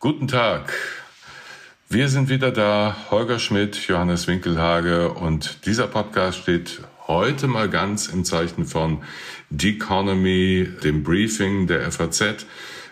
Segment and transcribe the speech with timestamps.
[0.00, 0.72] Guten Tag.
[1.88, 8.08] Wir sind wieder da, Holger Schmidt, Johannes Winkelhage und dieser Podcast steht heute mal ganz
[8.08, 9.04] im Zeichen von
[9.50, 12.46] Deconomy, dem Briefing der FAZ.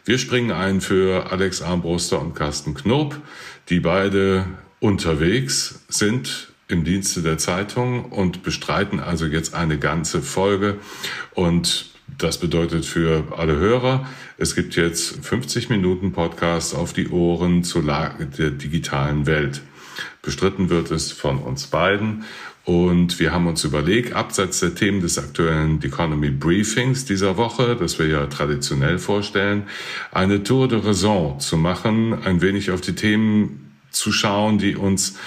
[0.04, 3.20] Wir springen ein für Alex Armbruster und Carsten Knob,
[3.68, 4.46] die beide
[4.78, 10.78] unterwegs sind im Dienste der Zeitung und bestreiten also jetzt eine ganze Folge.
[11.34, 14.06] Und das bedeutet für alle Hörer,
[14.38, 19.62] es gibt jetzt 50 Minuten Podcast auf die Ohren zur Lage der digitalen Welt.
[20.22, 22.24] Bestritten wird es von uns beiden.
[22.64, 27.98] Und wir haben uns überlegt, abseits der Themen des aktuellen Economy Briefings dieser Woche, das
[27.98, 29.64] wir ja traditionell vorstellen,
[30.12, 35.18] eine Tour de Raison zu machen, ein wenig auf die Themen zu schauen, die uns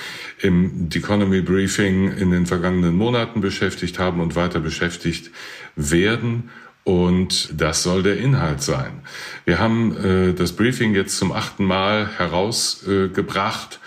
[0.42, 5.32] im Economy Briefing in den vergangenen Monaten beschäftigt haben und weiter beschäftigt
[5.76, 6.50] werden.
[6.88, 9.02] Und das soll der Inhalt sein.
[9.44, 13.82] Wir haben äh, das Briefing jetzt zum achten Mal herausgebracht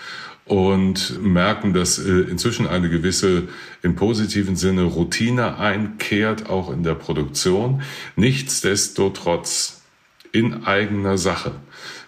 [0.45, 3.47] und merken, dass äh, inzwischen eine gewisse
[3.81, 7.81] im positiven Sinne Routine einkehrt, auch in der Produktion.
[8.15, 9.81] Nichtsdestotrotz
[10.31, 11.53] in eigener Sache.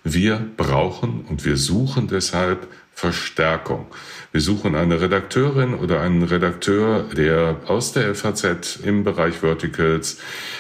[0.04, 3.88] Wir brauchen und wir suchen deshalb Verstärkung.
[4.32, 10.20] Wir suchen eine Redakteurin oder einen Redakteur, der aus der FAZ im Bereich Verticals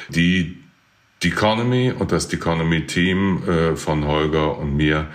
[0.09, 0.57] die
[1.23, 5.07] Economy und das Economy Team äh, von Holger und mir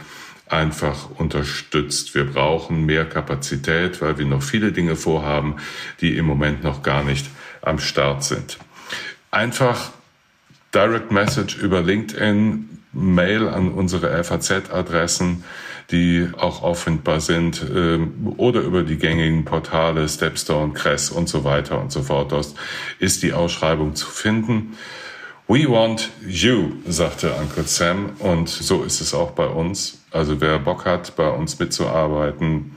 [0.47, 2.15] einfach unterstützt.
[2.15, 5.57] Wir brauchen mehr Kapazität, weil wir noch viele Dinge vorhaben,
[6.01, 7.27] die im Moment noch gar nicht
[7.61, 8.59] am Start sind.
[9.31, 9.91] Einfach
[10.75, 15.45] Direct Message über LinkedIn, Mail an unsere FAZ-Adressen,
[15.91, 21.81] die auch auffindbar sind, ähm, oder über die gängigen Portale Stepstone, Cress und so weiter
[21.81, 22.33] und so fort.
[22.33, 22.55] Dort
[22.99, 24.77] ist die Ausschreibung zu finden.
[25.47, 28.11] We want you, sagte Uncle Sam.
[28.19, 30.03] Und so ist es auch bei uns.
[30.11, 32.73] Also wer Bock hat, bei uns mitzuarbeiten,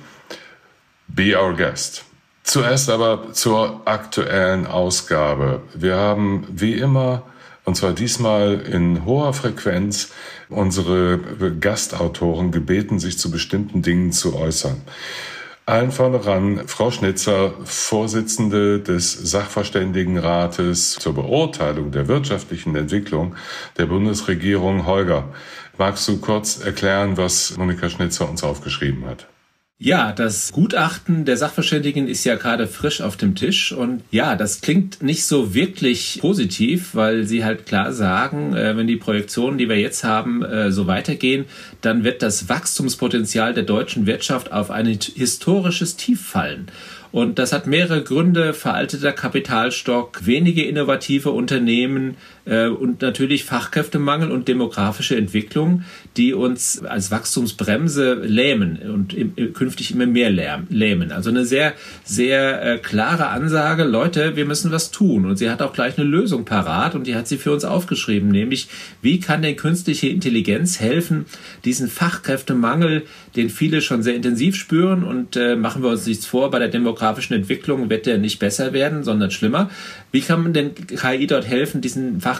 [1.07, 2.05] be our guest.
[2.43, 5.61] Zuerst aber zur aktuellen Ausgabe.
[5.73, 7.23] Wir haben wie immer,
[7.65, 10.11] und zwar diesmal in hoher Frequenz,
[10.49, 11.19] unsere
[11.59, 14.81] Gastautoren gebeten, sich zu bestimmten Dingen zu äußern.
[15.67, 23.35] Allen voran Frau Schnitzer, Vorsitzende des Sachverständigenrates zur Beurteilung der wirtschaftlichen Entwicklung
[23.77, 25.29] der Bundesregierung Holger.
[25.77, 29.27] Magst du kurz erklären, was Monika Schnitzer uns aufgeschrieben hat?
[29.83, 34.61] Ja, das Gutachten der Sachverständigen ist ja gerade frisch auf dem Tisch und ja, das
[34.61, 39.67] klingt nicht so wirklich positiv, weil sie halt klar sagen, äh, wenn die Projektionen, die
[39.67, 41.45] wir jetzt haben, äh, so weitergehen,
[41.81, 46.67] dann wird das Wachstumspotenzial der deutschen Wirtschaft auf ein historisches Tief fallen.
[47.11, 48.53] Und das hat mehrere Gründe.
[48.53, 55.83] Veralteter Kapitalstock, wenige innovative Unternehmen und natürlich Fachkräftemangel und demografische Entwicklung,
[56.17, 59.15] die uns als Wachstumsbremse lähmen und
[59.53, 61.11] künftig immer mehr lähmen.
[61.11, 65.25] Also eine sehr, sehr äh, klare Ansage, Leute, wir müssen was tun.
[65.25, 68.29] Und sie hat auch gleich eine Lösung parat und die hat sie für uns aufgeschrieben,
[68.29, 68.67] nämlich
[69.01, 71.25] wie kann denn künstliche Intelligenz helfen,
[71.65, 73.03] diesen Fachkräftemangel,
[73.35, 76.67] den viele schon sehr intensiv spüren und äh, machen wir uns nichts vor, bei der
[76.67, 79.69] demografischen Entwicklung wird der nicht besser werden, sondern schlimmer.
[80.11, 82.30] Wie kann man denn KI dort helfen, diesen Fachkräftemangel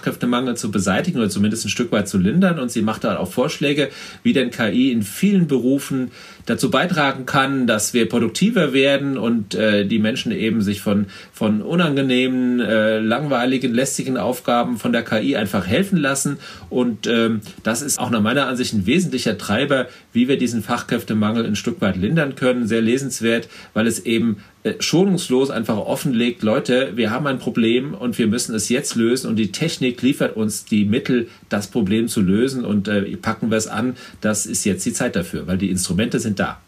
[0.56, 2.60] zu beseitigen oder zumindest ein Stück weit zu lindern?
[2.60, 3.90] Und sie macht da auch Vorschläge,
[4.24, 6.12] wie denn KI in vielen Berufen
[6.46, 11.62] dazu beitragen kann, dass wir produktiver werden und äh, die Menschen eben sich von, von
[11.62, 16.38] unangenehmen, äh, langweiligen, lästigen Aufgaben von der KI einfach helfen lassen.
[16.70, 21.46] Und ähm, das ist auch nach meiner Ansicht ein wesentlicher Treiber, wie wir diesen Fachkräftemangel
[21.46, 22.68] ein Stück weit lindern können.
[22.68, 24.38] Sehr lesenswert, weil es eben
[24.80, 29.36] schonungslos einfach offenlegt, Leute, wir haben ein Problem und wir müssen es jetzt lösen und
[29.38, 33.68] die Technik liefert uns die Mittel, das Problem zu lösen und äh, packen wir es
[33.68, 33.96] an.
[34.22, 36.60] Das ist jetzt die Zeit dafür, weil die Instrumente sind da.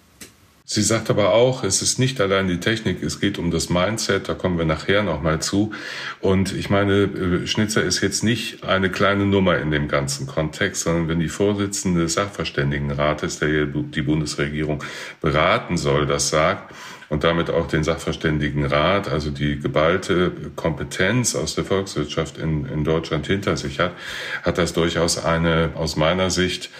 [0.65, 4.29] Sie sagt aber auch, es ist nicht allein die Technik, es geht um das Mindset,
[4.29, 5.71] da kommen wir nachher nochmal zu.
[6.21, 10.83] Und ich meine, äh, Schnitzer ist jetzt nicht eine kleine Nummer in dem ganzen Kontext,
[10.83, 14.81] sondern wenn die Vorsitzende des Sachverständigenrates, der die Bundesregierung
[15.19, 16.73] beraten soll, das sagt,
[17.13, 23.27] und damit auch den Sachverständigenrat, also die geballte Kompetenz aus der Volkswirtschaft in, in Deutschland
[23.27, 23.91] hinter sich hat,
[24.41, 26.71] hat das durchaus eine, aus meiner Sicht,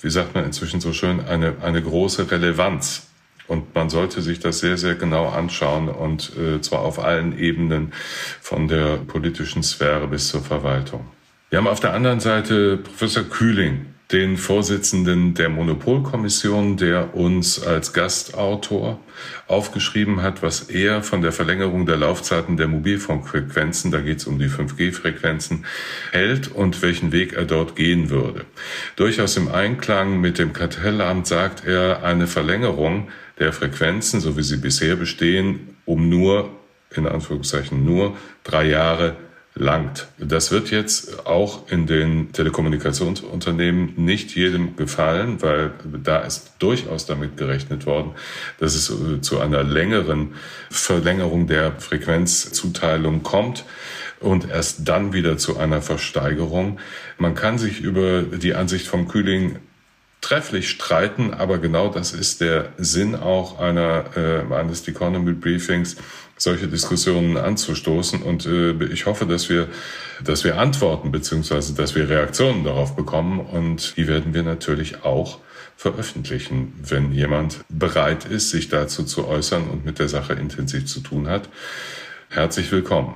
[0.00, 3.08] wie sagt man inzwischen so schön, eine, eine große Relevanz.
[3.48, 7.92] Und man sollte sich das sehr, sehr genau anschauen und äh, zwar auf allen Ebenen
[8.40, 11.04] von der politischen Sphäre bis zur Verwaltung.
[11.50, 17.92] Wir haben auf der anderen Seite Professor Kühling, den Vorsitzenden der Monopolkommission, der uns als
[17.92, 18.98] Gastautor
[19.46, 24.38] aufgeschrieben hat, was er von der Verlängerung der Laufzeiten der Mobilfunkfrequenzen, da geht es um
[24.38, 25.64] die 5G-Frequenzen,
[26.10, 28.46] hält und welchen Weg er dort gehen würde.
[28.96, 33.08] Durchaus im Einklang mit dem Kartellamt sagt er, eine Verlängerung
[33.38, 36.50] der Frequenzen, so wie sie bisher bestehen, um nur,
[36.94, 39.16] in Anführungszeichen nur, drei Jahre
[39.54, 40.06] langt.
[40.18, 45.72] Das wird jetzt auch in den Telekommunikationsunternehmen nicht jedem gefallen, weil
[46.04, 48.12] da ist durchaus damit gerechnet worden,
[48.58, 50.34] dass es äh, zu einer längeren
[50.70, 53.64] Verlängerung der Frequenzzuteilung kommt
[54.20, 56.78] und erst dann wieder zu einer Versteigerung.
[57.18, 59.56] Man kann sich über die Ansicht vom Kühling
[60.20, 65.96] trefflich streiten, aber genau das ist der Sinn auch einer, äh, eines Economy Briefings,
[66.40, 68.22] solche Diskussionen anzustoßen.
[68.22, 69.68] Und äh, ich hoffe, dass wir,
[70.24, 73.40] dass wir Antworten beziehungsweise dass wir Reaktionen darauf bekommen.
[73.40, 75.38] Und die werden wir natürlich auch
[75.76, 81.00] veröffentlichen, wenn jemand bereit ist, sich dazu zu äußern und mit der Sache intensiv zu
[81.00, 81.48] tun hat.
[82.30, 83.14] Herzlich willkommen.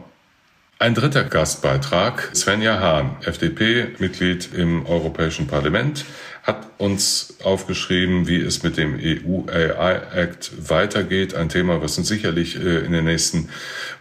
[0.79, 6.05] Ein dritter Gastbeitrag, Svenja Hahn, FDP-Mitglied im Europäischen Parlament,
[6.45, 11.35] hat uns aufgeschrieben, wie es mit dem EU AI Act weitergeht.
[11.35, 13.49] Ein Thema, was uns sicherlich äh, in den nächsten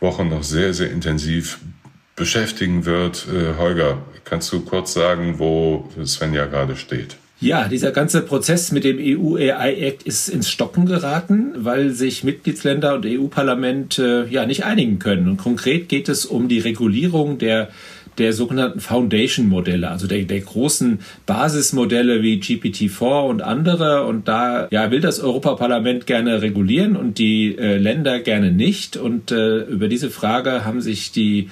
[0.02, 1.60] Wochen noch sehr, sehr intensiv
[2.16, 3.26] beschäftigen wird.
[3.34, 7.16] Äh, Holger, kannst du kurz sagen, wo Svenja gerade steht?
[7.40, 13.06] Ja, dieser ganze Prozess mit dem EU-AI-Act ist ins Stocken geraten, weil sich Mitgliedsländer und
[13.06, 15.28] EU-Parlament äh, ja nicht einigen können.
[15.28, 17.70] Und konkret geht es um die Regulierung der
[18.18, 24.06] der sogenannten Foundation-Modelle, also der, der großen Basismodelle wie GPT-4 und andere.
[24.06, 28.98] Und da ja, will das Europaparlament gerne regulieren und die äh, Länder gerne nicht.
[28.98, 31.50] Und äh, über diese Frage haben sich die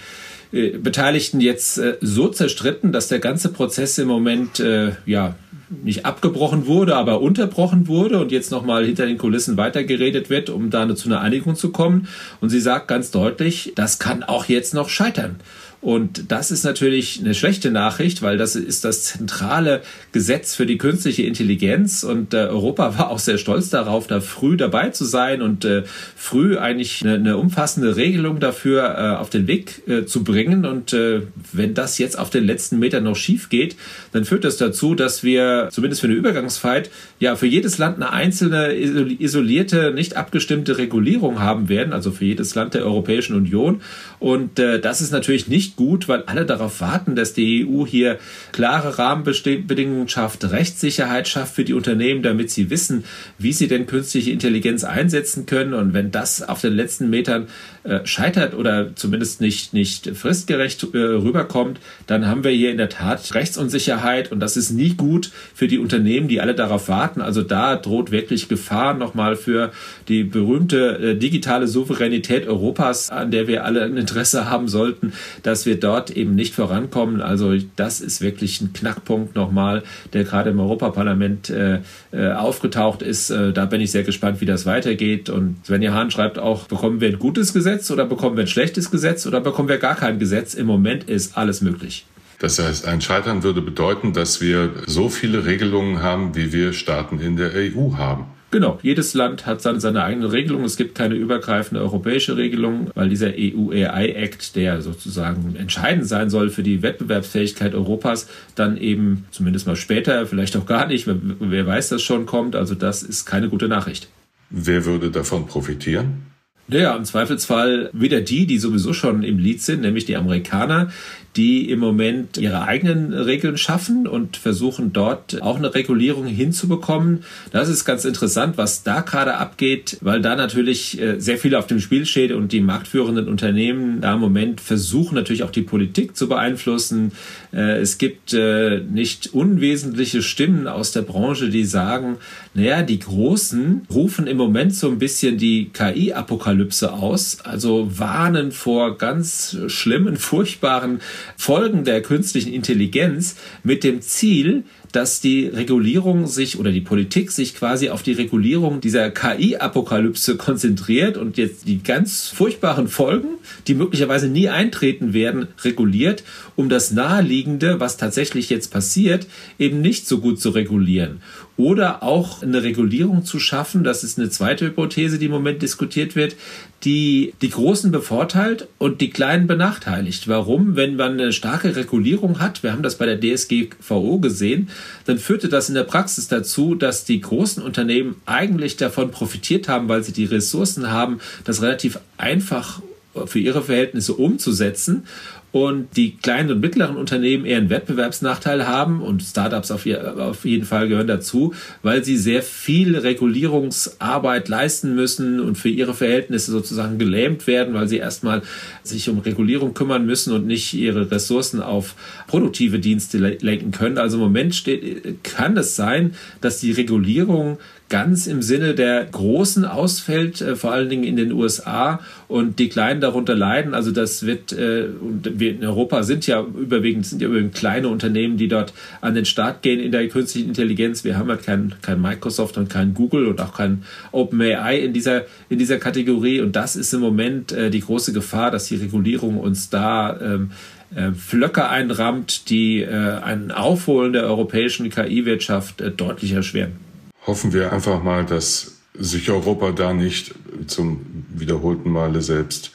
[0.51, 5.35] äh, Beteiligten jetzt äh, so zerstritten, dass der ganze Prozess im Moment äh, ja
[5.83, 10.69] nicht abgebrochen wurde, aber unterbrochen wurde und jetzt nochmal hinter den Kulissen weitergeredet wird, um
[10.69, 12.07] da zu einer Einigung zu kommen.
[12.41, 15.37] Und sie sagt ganz deutlich, das kann auch jetzt noch scheitern.
[15.81, 19.81] Und das ist natürlich eine schlechte Nachricht, weil das ist das zentrale
[20.11, 22.03] Gesetz für die künstliche Intelligenz.
[22.03, 25.83] Und äh, Europa war auch sehr stolz darauf, da früh dabei zu sein und äh,
[26.15, 30.65] früh eigentlich eine, eine, umfassende Regelung dafür äh, auf den Weg äh, zu bringen.
[30.65, 33.75] Und äh, wenn das jetzt auf den letzten Metern noch schief geht,
[34.11, 38.11] dann führt das dazu, dass wir zumindest für eine Übergangszeit ja für jedes Land eine
[38.11, 43.81] einzelne isolierte, nicht abgestimmte Regulierung haben werden, also für jedes Land der Europäischen Union.
[44.21, 47.85] Und äh, das ist natürlich nicht nicht gut, weil alle darauf warten, dass die EU
[47.85, 48.17] hier
[48.51, 53.03] klare Rahmenbedingungen schafft, Rechtssicherheit schafft für die Unternehmen, damit sie wissen,
[53.37, 55.73] wie sie denn künstliche Intelligenz einsetzen können.
[55.73, 57.47] Und wenn das auf den letzten Metern
[57.83, 62.89] äh, scheitert oder zumindest nicht, nicht fristgerecht äh, rüberkommt, dann haben wir hier in der
[62.89, 67.21] Tat Rechtsunsicherheit und das ist nie gut für die Unternehmen, die alle darauf warten.
[67.21, 69.71] Also da droht wirklich Gefahr nochmal für
[70.07, 75.65] die berühmte äh, digitale Souveränität Europas, an der wir alle ein Interesse haben sollten, dass
[75.65, 77.19] wir dort eben nicht vorankommen.
[77.19, 79.81] Also das ist wirklich ein Knackpunkt nochmal,
[80.13, 81.79] der gerade im Europaparlament äh,
[82.11, 83.31] äh, aufgetaucht ist.
[83.31, 85.29] Äh, da bin ich sehr gespannt, wie das weitergeht.
[85.29, 88.91] Und Svenja Hahn schreibt auch, bekommen wir ein gutes Gesetz oder bekommen wir ein schlechtes
[88.91, 90.53] Gesetz oder bekommen wir gar kein Gesetz?
[90.53, 92.05] Im Moment ist alles möglich.
[92.39, 97.19] Das heißt, ein Scheitern würde bedeuten, dass wir so viele Regelungen haben, wie wir Staaten
[97.19, 98.25] in der EU haben.
[98.51, 100.65] Genau, jedes Land hat seine, seine eigene Regelung.
[100.65, 106.63] Es gibt keine übergreifende europäische Regelung, weil dieser EU-AI-Act, der sozusagen entscheidend sein soll für
[106.63, 111.89] die Wettbewerbsfähigkeit Europas, dann eben zumindest mal später, vielleicht auch gar nicht, wer, wer weiß,
[111.89, 112.57] das schon kommt.
[112.57, 114.09] Also das ist keine gute Nachricht.
[114.49, 116.30] Wer würde davon profitieren?
[116.73, 120.89] Ja, im Zweifelsfall wieder die, die sowieso schon im Lied sind, nämlich die Amerikaner,
[121.35, 127.23] die im Moment ihre eigenen Regeln schaffen und versuchen dort auch eine Regulierung hinzubekommen.
[127.51, 131.67] Das ist ganz interessant, was da gerade abgeht, weil da natürlich äh, sehr viel auf
[131.67, 136.15] dem Spiel steht und die marktführenden Unternehmen da im Moment versuchen natürlich auch die Politik
[136.15, 137.11] zu beeinflussen.
[137.53, 142.17] Äh, es gibt äh, nicht unwesentliche Stimmen aus der Branche, die sagen,
[142.53, 148.97] naja, die Großen rufen im Moment so ein bisschen die KI-Apokalypse aus, also warnen vor
[148.97, 151.01] ganz schlimmen, furchtbaren
[151.37, 157.55] Folgen der künstlichen Intelligenz mit dem Ziel, dass die Regulierung sich oder die Politik sich
[157.55, 163.29] quasi auf die Regulierung dieser KI-Apokalypse konzentriert und jetzt die ganz furchtbaren Folgen,
[163.67, 166.23] die möglicherweise nie eintreten werden, reguliert,
[166.55, 169.27] um das Naheliegende, was tatsächlich jetzt passiert,
[169.59, 171.21] eben nicht so gut zu regulieren.
[171.57, 176.15] Oder auch eine Regulierung zu schaffen, das ist eine zweite Hypothese, die im Moment diskutiert
[176.15, 176.35] wird,
[176.83, 180.27] die die Großen bevorteilt und die Kleinen benachteiligt.
[180.27, 180.75] Warum?
[180.75, 184.69] Wenn man eine starke Regulierung hat, wir haben das bei der DSGVO gesehen,
[185.05, 189.89] dann führte das in der Praxis dazu, dass die großen Unternehmen eigentlich davon profitiert haben,
[189.89, 192.81] weil sie die Ressourcen haben, das relativ einfach
[193.25, 195.05] für ihre Verhältnisse umzusetzen
[195.51, 199.85] und die kleinen und mittleren Unternehmen eher einen Wettbewerbsnachteil haben und Startups auf,
[200.17, 201.53] auf jeden Fall gehören dazu,
[201.83, 207.89] weil sie sehr viel Regulierungsarbeit leisten müssen und für ihre Verhältnisse sozusagen gelähmt werden, weil
[207.89, 208.43] sie erstmal
[208.83, 211.95] sich um Regulierung kümmern müssen und nicht ihre Ressourcen auf
[212.27, 213.97] produktive Dienste lenken können.
[213.97, 217.57] Also im Moment steht, kann es sein, dass die Regulierung
[217.91, 222.69] ganz im Sinne der Großen ausfällt, äh, vor allen Dingen in den USA und die
[222.69, 223.73] Kleinen darunter leiden.
[223.73, 224.87] Also das wird, äh,
[225.21, 229.25] wir in Europa sind ja überwiegend, sind ja überwiegend kleine Unternehmen, die dort an den
[229.25, 231.03] Start gehen in der künstlichen Intelligenz.
[231.03, 233.83] Wir haben halt kein, kein Microsoft und kein Google und auch kein
[234.13, 236.39] OpenAI in dieser, in dieser Kategorie.
[236.39, 240.51] Und das ist im Moment äh, die große Gefahr, dass die Regulierung uns da ähm,
[240.95, 246.90] äh, Flöcke einrammt, die äh, ein Aufholen der europäischen KI-Wirtschaft deutlich erschweren
[247.25, 250.35] hoffen wir einfach mal, dass sich Europa da nicht
[250.67, 252.71] zum wiederholten Male selbst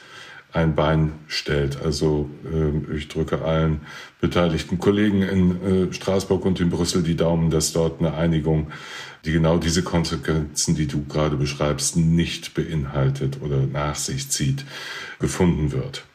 [0.53, 1.81] ein Bein stellt.
[1.81, 3.81] Also äh, ich drücke allen
[4.19, 8.71] beteiligten Kollegen in äh, Straßburg und in Brüssel die Daumen, dass dort eine Einigung,
[9.25, 14.65] die genau diese Konsequenzen, die du gerade beschreibst, nicht beinhaltet oder nach sich zieht,
[15.19, 16.05] gefunden wird.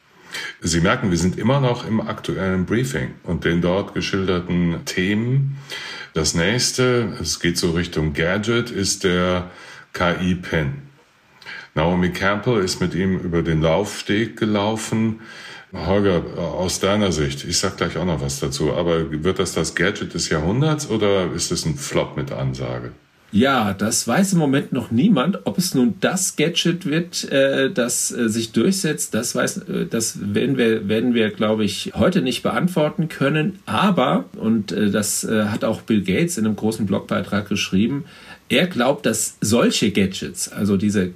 [0.60, 5.58] Sie merken, wir sind immer noch im aktuellen Briefing und den dort geschilderten Themen
[6.14, 9.50] das nächste, es geht so Richtung Gadget, ist der
[9.94, 10.82] KI-Pin.
[11.74, 15.20] Naomi Campbell ist mit ihm über den Laufsteg gelaufen.
[15.72, 19.74] Holger, aus deiner Sicht, ich sag gleich auch noch was dazu, aber wird das das
[19.74, 22.92] Gadget des Jahrhunderts oder ist es ein Flop mit Ansage?
[23.32, 25.46] Ja, das weiß im Moment noch niemand.
[25.46, 30.34] Ob es nun das Gadget wird, äh, das äh, sich durchsetzt, das weiß, äh, das
[30.34, 33.58] werden wir, werden wir, glaube ich, heute nicht beantworten können.
[33.64, 38.04] Aber, und äh, das äh, hat auch Bill Gates in einem großen Blogbeitrag geschrieben,
[38.50, 41.12] er glaubt, dass solche Gadgets, also diese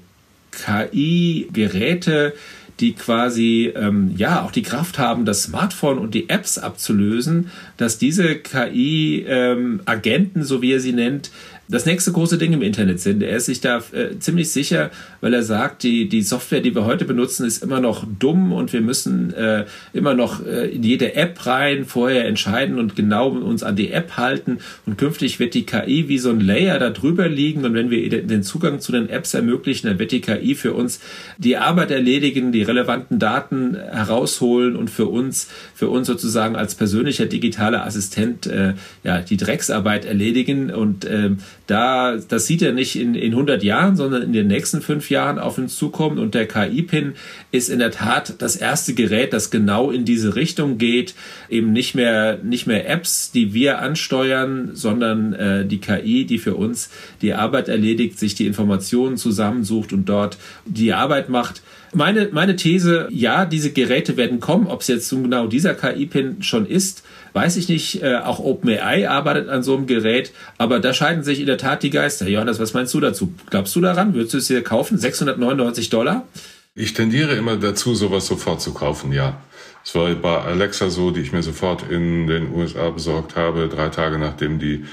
[0.52, 2.32] KI-Geräte,
[2.80, 7.98] die quasi ähm, ja auch die Kraft haben, das Smartphone und die Apps abzulösen, dass
[7.98, 11.30] diese KI-Agenten, ähm, so wie er sie nennt,
[11.68, 13.22] das nächste große Ding im Internet sind.
[13.22, 16.84] Er ist sich da äh, ziemlich sicher, weil er sagt, die, die Software, die wir
[16.84, 21.14] heute benutzen, ist immer noch dumm und wir müssen äh, immer noch äh, in jede
[21.14, 24.58] App rein, vorher entscheiden und genau uns an die App halten.
[24.86, 28.22] Und künftig wird die KI wie so ein Layer da drüber liegen und wenn wir
[28.22, 31.00] den Zugang zu den Apps ermöglichen, dann wird die KI für uns
[31.38, 37.26] die Arbeit erledigen, die relevanten Daten herausholen und für uns, für uns sozusagen als persönlicher
[37.26, 41.30] digitaler Assistent äh, ja die Drecksarbeit erledigen und äh,
[41.66, 45.38] da, das sieht er nicht in, in 100 Jahren, sondern in den nächsten fünf Jahren
[45.38, 46.18] auf uns zukommt.
[46.18, 47.14] Und der KI-Pin
[47.50, 51.14] ist in der Tat das erste Gerät, das genau in diese Richtung geht.
[51.48, 56.54] Eben nicht mehr, nicht mehr Apps, die wir ansteuern, sondern äh, die KI, die für
[56.54, 61.62] uns die Arbeit erledigt, sich die Informationen zusammensucht und dort die Arbeit macht.
[61.92, 64.66] Meine, meine These, ja, diese Geräte werden kommen.
[64.66, 67.02] Ob es jetzt genau dieser KI-Pin schon ist,
[67.36, 68.02] weiß ich nicht.
[68.02, 71.82] Äh, auch OpenAI arbeitet an so einem Gerät, aber da scheiden sich in der Tat
[71.82, 72.26] die Geister.
[72.26, 73.32] Johannes, was meinst du dazu?
[73.50, 74.14] Glaubst du daran?
[74.14, 74.98] Würdest du es dir kaufen?
[74.98, 76.26] 699 Dollar?
[76.74, 79.40] Ich tendiere immer dazu, sowas sofort zu kaufen, ja.
[79.84, 83.88] Es war bei Alexa so, die ich mir sofort in den USA besorgt habe, drei
[83.90, 84.84] Tage nachdem die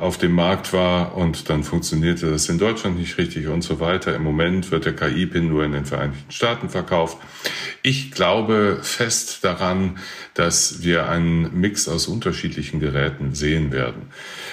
[0.00, 4.14] auf dem Markt war und dann funktionierte das in Deutschland nicht richtig und so weiter.
[4.14, 7.16] Im Moment wird der KI-Pin nur in den Vereinigten Staaten verkauft.
[7.82, 9.98] Ich glaube fest daran,
[10.34, 14.10] dass wir einen Mix aus unterschiedlichen Geräten sehen werden.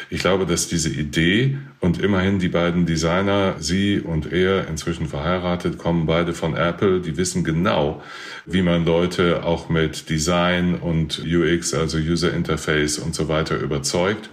[0.10, 5.78] Ich glaube, dass diese Idee und immerhin die beiden Designer, sie und er, inzwischen verheiratet,
[5.78, 8.02] kommen beide von Apple, die wissen genau,
[8.46, 14.30] wie man Leute auch mit Design und UX, also User Interface und so weiter überzeugt.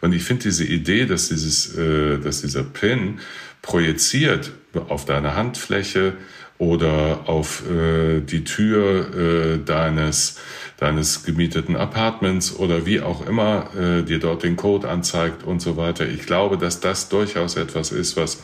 [0.00, 3.20] Und ich finde diese Idee, dass dieses, äh, dass dieser Pin
[3.62, 4.52] projiziert
[4.88, 6.14] auf deine Handfläche
[6.58, 10.38] oder auf äh, die Tür äh, deines
[10.78, 15.76] deines gemieteten Apartments oder wie auch immer äh, dir dort den Code anzeigt und so
[15.76, 16.08] weiter.
[16.08, 18.42] Ich glaube, dass das durchaus etwas ist, was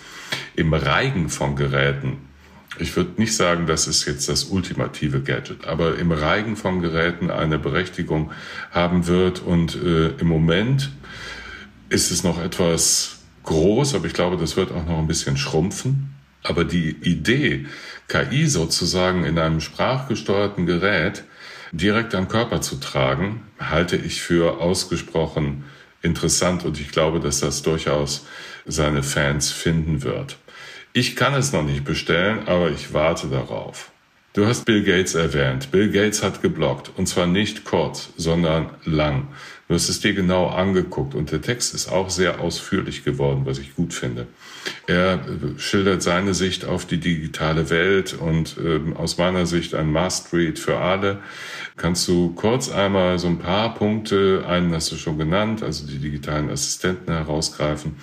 [0.56, 2.18] im Reigen von Geräten
[2.78, 7.30] ich würde nicht sagen, das ist jetzt das ultimative Gadget, aber im Reigen von Geräten
[7.30, 8.32] eine Berechtigung
[8.70, 9.40] haben wird.
[9.40, 10.90] Und äh, im Moment
[11.88, 16.14] ist es noch etwas groß, aber ich glaube, das wird auch noch ein bisschen schrumpfen.
[16.42, 17.66] Aber die Idee,
[18.08, 21.24] KI sozusagen in einem sprachgesteuerten Gerät
[21.72, 25.64] direkt am Körper zu tragen, halte ich für ausgesprochen
[26.02, 28.26] interessant und ich glaube, dass das durchaus
[28.66, 30.36] seine Fans finden wird.
[30.96, 33.90] Ich kann es noch nicht bestellen, aber ich warte darauf.
[34.32, 35.72] Du hast Bill Gates erwähnt.
[35.72, 36.92] Bill Gates hat geblockt.
[36.96, 39.26] Und zwar nicht kurz, sondern lang.
[39.66, 43.58] Du hast es dir genau angeguckt und der Text ist auch sehr ausführlich geworden, was
[43.58, 44.28] ich gut finde.
[44.86, 45.20] Er
[45.56, 50.78] schildert seine Sicht auf die digitale Welt und äh, aus meiner Sicht ein Must-Read für
[50.78, 51.18] alle.
[51.76, 55.98] Kannst du kurz einmal so ein paar Punkte, einen hast du schon genannt, also die
[55.98, 57.96] digitalen Assistenten herausgreifen,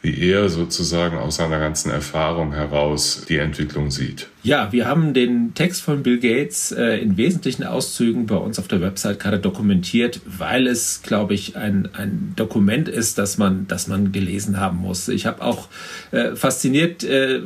[0.00, 4.28] wie er sozusagen aus seiner ganzen Erfahrung heraus die Entwicklung sieht?
[4.46, 8.68] Ja, wir haben den Text von Bill Gates äh, in wesentlichen Auszügen bei uns auf
[8.68, 13.88] der Website gerade dokumentiert, weil es, glaube ich, ein, ein Dokument ist, das man, das
[13.88, 15.08] man gelesen haben muss.
[15.08, 15.66] Ich habe auch
[16.12, 17.40] äh, fasziniert äh,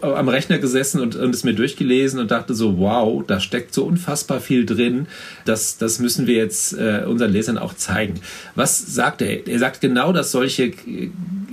[0.00, 3.84] am Rechner gesessen und, und es mir durchgelesen und dachte so, wow, da steckt so
[3.84, 5.06] unfassbar viel drin.
[5.44, 8.14] Das, das müssen wir jetzt äh, unseren Lesern auch zeigen.
[8.54, 9.46] Was sagt er?
[9.46, 10.72] Er sagt genau, dass solche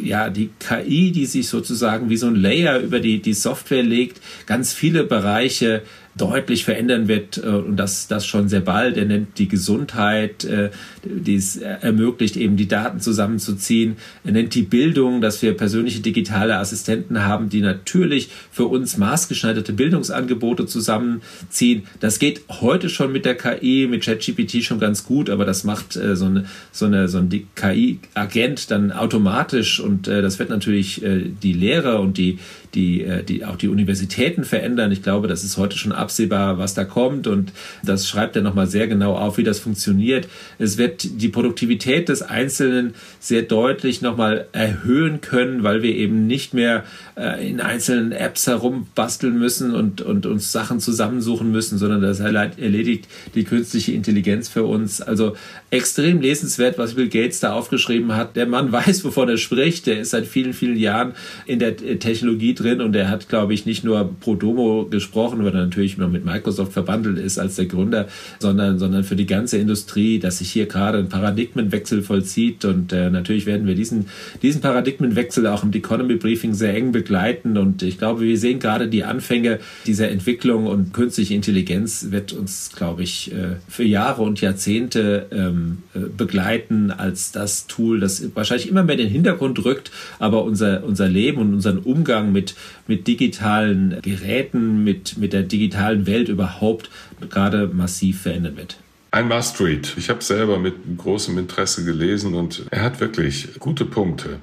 [0.01, 4.19] ja, die KI, die sich sozusagen wie so ein Layer über die, die Software legt,
[4.45, 5.83] ganz viele Bereiche
[6.15, 8.97] deutlich verändern wird äh, und das, das schon sehr bald.
[8.97, 10.69] Er nennt die Gesundheit, äh,
[11.03, 13.95] die es ermöglicht, eben die Daten zusammenzuziehen.
[14.23, 19.73] Er nennt die Bildung, dass wir persönliche digitale Assistenten haben, die natürlich für uns maßgeschneiderte
[19.73, 21.83] Bildungsangebote zusammenziehen.
[21.99, 25.95] Das geht heute schon mit der KI, mit ChatGPT schon ganz gut, aber das macht
[25.95, 31.53] äh, so, eine, so, eine, so ein KI-Agent dann automatisch und das wird natürlich die
[31.53, 32.39] Lehre und die,
[32.73, 34.91] die, die, auch die Universitäten verändern.
[34.91, 37.51] Ich glaube, das ist heute schon absehbar, was da kommt und
[37.83, 40.27] das schreibt er nochmal sehr genau auf, wie das funktioniert.
[40.59, 46.53] Es wird die Produktivität des Einzelnen sehr deutlich nochmal erhöhen können, weil wir eben nicht
[46.53, 46.83] mehr
[47.17, 53.07] äh, in einzelnen Apps herumbasteln müssen und, und uns Sachen zusammensuchen müssen, sondern das erledigt
[53.35, 55.01] die künstliche Intelligenz für uns.
[55.01, 55.35] Also
[55.69, 58.35] extrem lesenswert, was Bill Gates da aufgeschrieben hat.
[58.35, 59.87] Der Mann weiß, wovon er spricht.
[59.87, 61.13] Der ist seit vielen, vielen Jahren
[61.45, 65.53] in der Technologie drin und er hat, glaube ich, nicht nur pro Domo gesprochen, weil
[65.53, 68.07] er natürlich noch mit Microsoft verbandelt ist als der Gründer,
[68.39, 72.65] sondern, sondern für die ganze Industrie, dass sich hier gerade ein Paradigmenwechsel vollzieht.
[72.65, 74.07] Und äh, natürlich werden wir diesen,
[74.41, 77.57] diesen Paradigmenwechsel auch im Economy Briefing sehr eng begleiten.
[77.57, 82.71] Und ich glaube, wir sehen gerade die Anfänge dieser Entwicklung und künstliche Intelligenz wird uns,
[82.75, 88.69] glaube ich, äh, für Jahre und Jahrzehnte ähm, äh, begleiten als das Tool, das wahrscheinlich
[88.69, 92.50] immer mehr den Hintergrund rückt, aber unser, unser Leben und unseren Umgang mit,
[92.87, 96.89] mit digitalen Geräten, mit, mit der digitalen Welt überhaupt
[97.29, 98.77] gerade massiv verändern wird.
[99.13, 99.95] Ein Must-Read.
[99.97, 104.37] Ich habe selber mit großem Interesse gelesen und er hat wirklich gute Punkte,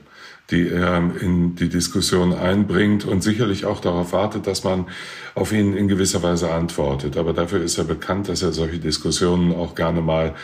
[0.50, 4.86] die er in die Diskussion einbringt und sicherlich auch darauf wartet, dass man
[5.34, 7.16] auf ihn in gewisser Weise antwortet.
[7.16, 10.34] Aber dafür ist er bekannt, dass er solche Diskussionen auch gerne mal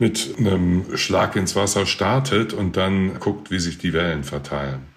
[0.00, 4.91] mit einem Schlag ins Wasser startet und dann guckt, wie sich die Wellen verteilen.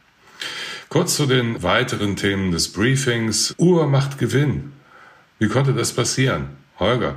[0.89, 3.55] Kurz zu den weiteren Themen des Briefings.
[3.57, 4.73] Uhr macht Gewinn.
[5.39, 6.49] Wie konnte das passieren?
[6.79, 7.15] Holger.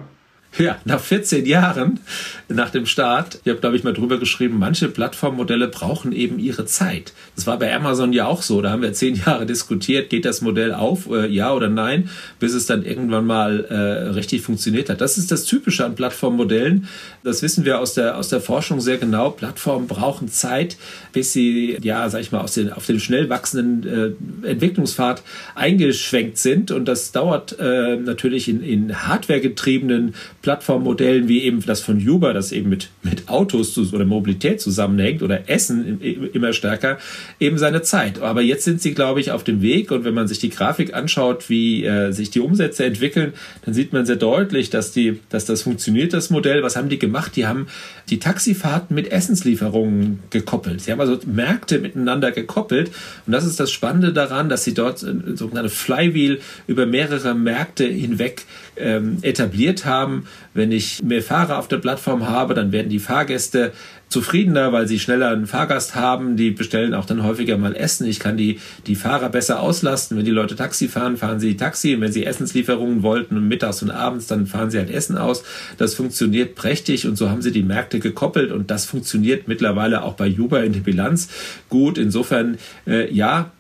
[0.59, 2.01] Ja, nach 14 Jahren
[2.49, 6.65] nach dem Start, ich habe, glaube ich, mal drüber geschrieben, manche Plattformmodelle brauchen eben ihre
[6.65, 7.13] Zeit.
[7.37, 8.61] Das war bei Amazon ja auch so.
[8.61, 12.55] Da haben wir zehn Jahre diskutiert, geht das Modell auf, äh, ja oder nein, bis
[12.55, 13.75] es dann irgendwann mal äh,
[14.11, 15.01] richtig funktioniert hat.
[15.01, 16.89] Das ist das Typische an Plattformmodellen.
[17.23, 19.31] Das wissen wir aus der, aus der Forschung sehr genau.
[19.31, 20.77] Plattformen brauchen Zeit,
[21.13, 25.23] bis sie, ja, sag ich mal, aus den, auf den schnell wachsenden äh, Entwicklungspfad
[25.55, 26.71] eingeschwenkt sind.
[26.71, 30.15] Und das dauert äh, natürlich in, in hardwaregetriebenen
[30.49, 35.51] Plattformmodellen wie eben das von Uber, das eben mit, mit Autos oder Mobilität zusammenhängt oder
[35.51, 36.97] Essen immer stärker,
[37.39, 38.23] eben seine Zeit.
[38.23, 40.95] Aber jetzt sind sie, glaube ich, auf dem Weg und wenn man sich die Grafik
[40.95, 43.35] anschaut, wie äh, sich die Umsätze entwickeln,
[43.67, 46.63] dann sieht man sehr deutlich, dass, die, dass das funktioniert, das Modell.
[46.63, 47.37] Was haben die gemacht?
[47.37, 47.67] Die haben
[48.09, 50.81] die Taxifahrten mit Essenslieferungen gekoppelt.
[50.81, 52.91] Sie haben also Märkte miteinander gekoppelt
[53.27, 58.47] und das ist das Spannende daran, dass sie dort sogenannte Flywheel über mehrere Märkte hinweg
[58.79, 60.27] ähm, etabliert haben.
[60.55, 63.73] Wenn ich mehr Fahrer auf der Plattform habe, dann werden die Fahrgäste
[64.09, 66.37] zufriedener, weil sie schneller einen Fahrgast haben.
[66.37, 68.07] Die bestellen auch dann häufiger mal Essen.
[68.07, 70.17] Ich kann die, die Fahrer besser auslasten.
[70.17, 71.95] Wenn die Leute Taxi fahren, fahren sie Taxi.
[71.95, 75.45] Und wenn sie Essenslieferungen wollten und mittags und abends, dann fahren sie halt Essen aus.
[75.77, 80.15] Das funktioniert prächtig und so haben sie die Märkte gekoppelt und das funktioniert mittlerweile auch
[80.15, 81.29] bei Uber in der Bilanz
[81.69, 81.99] gut.
[81.99, 83.53] Insofern, äh, ja,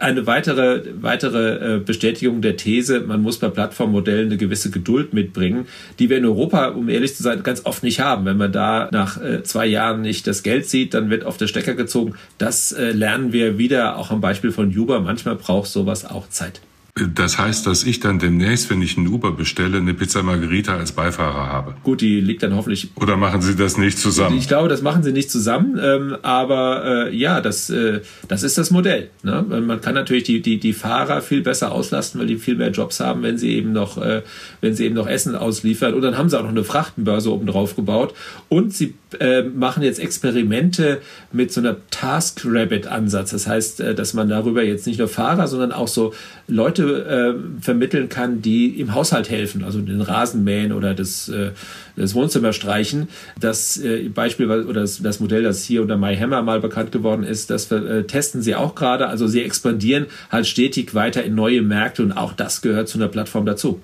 [0.00, 5.66] eine weitere, weitere äh, Bestätigung der These, man muss bei Plattformmodellen eine gewisse Geduld mitbringen,
[5.98, 8.24] die wir in Europa, um ehrlich zu sein, ganz oft nicht haben.
[8.24, 11.46] Wenn man da nach äh, zwei Jahren nicht das Geld sieht, dann wird auf der
[11.46, 12.14] Stecker gezogen.
[12.38, 15.00] Das lernen wir wieder auch am Beispiel von Uber.
[15.00, 16.60] Manchmal braucht sowas auch Zeit.
[16.96, 20.92] Das heißt, dass ich dann demnächst, wenn ich einen Uber bestelle, eine Pizza Margherita als
[20.92, 21.74] Beifahrer habe.
[21.82, 22.92] Gut, die liegt dann hoffentlich.
[22.94, 24.38] Oder machen Sie das nicht zusammen?
[24.38, 25.76] Ich glaube, das machen Sie nicht zusammen.
[25.82, 29.10] Ähm, aber äh, ja, das, äh, das ist das Modell.
[29.24, 29.42] Ne?
[29.42, 33.00] Man kann natürlich die, die, die Fahrer viel besser auslasten, weil die viel mehr Jobs
[33.00, 34.22] haben, wenn sie eben noch, äh,
[34.60, 35.94] wenn sie eben noch Essen ausliefern.
[35.94, 38.14] Und dann haben sie auch noch eine Frachtenbörse oben drauf gebaut.
[38.48, 41.00] Und sie äh, machen jetzt Experimente
[41.32, 43.32] mit so einer Task Rabbit Ansatz.
[43.32, 46.14] Das heißt, äh, dass man darüber jetzt nicht nur Fahrer, sondern auch so
[46.46, 51.52] Leute äh, vermitteln kann, die im Haushalt helfen, also den Rasen mähen oder das, äh,
[51.96, 53.08] das Wohnzimmer streichen.
[53.40, 57.50] Das äh, Beispiel oder das, das, Modell, das hier unter MyHammer mal bekannt geworden ist,
[57.50, 59.08] das äh, testen sie auch gerade.
[59.08, 63.08] Also sie expandieren halt stetig weiter in neue Märkte und auch das gehört zu einer
[63.08, 63.80] Plattform dazu.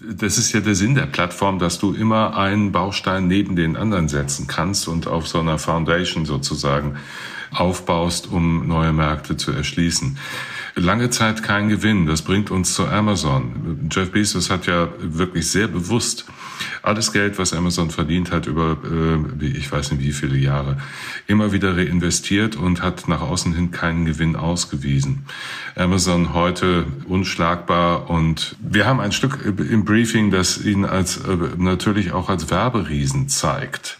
[0.00, 4.08] Das ist ja der Sinn der Plattform, dass du immer einen Baustein neben den anderen
[4.08, 6.96] setzen kannst und auf so einer Foundation sozusagen
[7.52, 10.16] aufbaust, um neue Märkte zu erschließen.
[10.74, 12.06] Lange Zeit kein Gewinn.
[12.06, 13.88] Das bringt uns zu Amazon.
[13.90, 16.24] Jeff Bezos hat ja wirklich sehr bewusst
[16.82, 20.78] alles Geld, was Amazon verdient hat, über, äh, ich weiß nicht wie viele Jahre,
[21.26, 25.24] immer wieder reinvestiert und hat nach außen hin keinen Gewinn ausgewiesen.
[25.76, 32.12] Amazon heute unschlagbar und wir haben ein Stück im Briefing, das ihn als, äh, natürlich
[32.12, 33.98] auch als Werberiesen zeigt.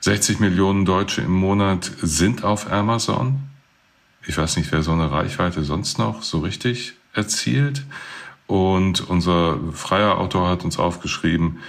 [0.00, 3.53] 60 Millionen Deutsche im Monat sind auf Amazon.
[4.26, 7.84] Ich weiß nicht, wer so eine Reichweite sonst noch so richtig erzielt.
[8.46, 11.60] Und unser freier Autor hat uns aufgeschrieben,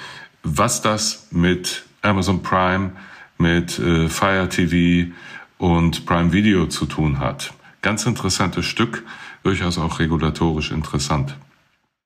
[0.43, 2.91] was das mit Amazon Prime,
[3.37, 5.11] mit äh, Fire TV
[5.57, 7.53] und Prime Video zu tun hat.
[7.81, 9.03] Ganz interessantes Stück,
[9.43, 11.35] durchaus auch regulatorisch interessant.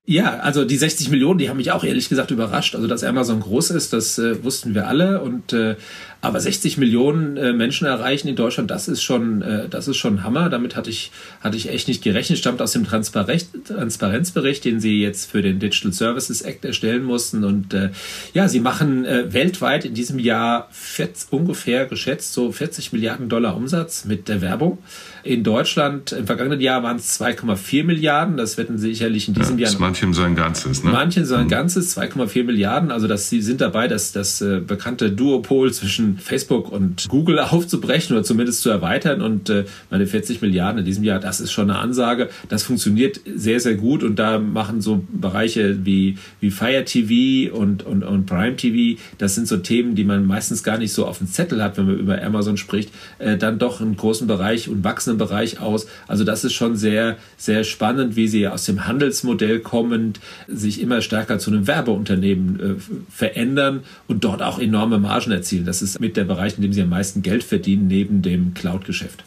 [0.09, 2.73] Ja, also die 60 Millionen, die haben mich auch ehrlich gesagt überrascht.
[2.73, 5.21] Also dass Amazon groß ist, das äh, wussten wir alle.
[5.21, 5.75] Und äh,
[6.21, 10.23] aber 60 Millionen äh, Menschen erreichen in Deutschland, das ist schon, äh, das ist schon
[10.23, 10.49] Hammer.
[10.49, 12.39] Damit hatte ich, hatte ich echt nicht gerechnet.
[12.39, 17.43] Stammt aus dem Transparenzbericht, den sie jetzt für den Digital Services Act erstellen mussten.
[17.43, 17.91] Und äh,
[18.33, 23.55] ja, sie machen äh, weltweit in diesem Jahr 40, ungefähr geschätzt so 40 Milliarden Dollar
[23.55, 24.79] Umsatz mit der Werbung.
[25.23, 28.37] In Deutschland im vergangenen Jahr waren es 2,4 Milliarden.
[28.37, 29.79] Das werden sicherlich in diesem ja, Jahr.
[29.79, 30.91] Manchem sein Ganzes, ne?
[30.91, 31.49] Manchem sein mhm.
[31.49, 32.91] Ganzes, 2,4 Milliarden.
[32.91, 38.15] Also das, sie sind dabei, dass das äh, bekannte Duopol zwischen Facebook und Google aufzubrechen
[38.15, 39.21] oder zumindest zu erweitern.
[39.21, 42.29] Und äh, meine 40 Milliarden in diesem Jahr, das ist schon eine Ansage.
[42.47, 44.03] Das funktioniert sehr, sehr gut.
[44.03, 49.35] Und da machen so Bereiche wie, wie Fire TV und, und, und Prime TV, das
[49.35, 51.99] sind so Themen, die man meistens gar nicht so auf dem Zettel hat, wenn man
[51.99, 55.85] über Amazon spricht, äh, dann doch einen großen Bereich und wachsenden Bereich aus.
[56.07, 61.01] Also das ist schon sehr, sehr spannend, wie sie aus dem Handelsmodell kommend sich immer
[61.01, 65.65] stärker zu einem Werbeunternehmen äh, verändern und dort auch enorme Margen erzielen.
[65.65, 69.23] Das ist mit der Bereich, in dem sie am meisten Geld verdienen, neben dem Cloud-Geschäft.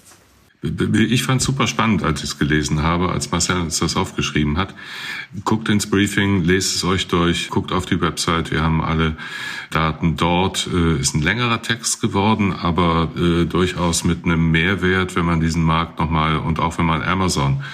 [0.63, 4.59] Ich fand es super spannend, als ich es gelesen habe, als Marcel uns das aufgeschrieben
[4.59, 4.77] hat.
[5.45, 8.53] Guckt ins Briefing, lest es euch durch, guckt auf die Website.
[8.53, 9.17] Wir haben alle
[9.71, 10.69] Daten dort.
[10.73, 15.65] Äh, ist ein längerer Text geworden, aber äh, durchaus mit einem Mehrwert, wenn man diesen
[15.65, 17.65] Markt nochmal und auch wenn man Amazon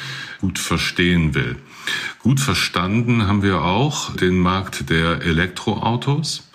[0.41, 1.57] gut verstehen will.
[2.21, 6.49] Gut verstanden haben wir auch den Markt der Elektroautos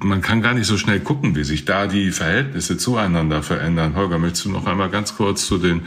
[0.00, 3.94] man kann gar nicht so schnell gucken, wie sich da die Verhältnisse zueinander verändern.
[3.94, 5.82] Holger, möchtest du noch einmal ganz kurz zu den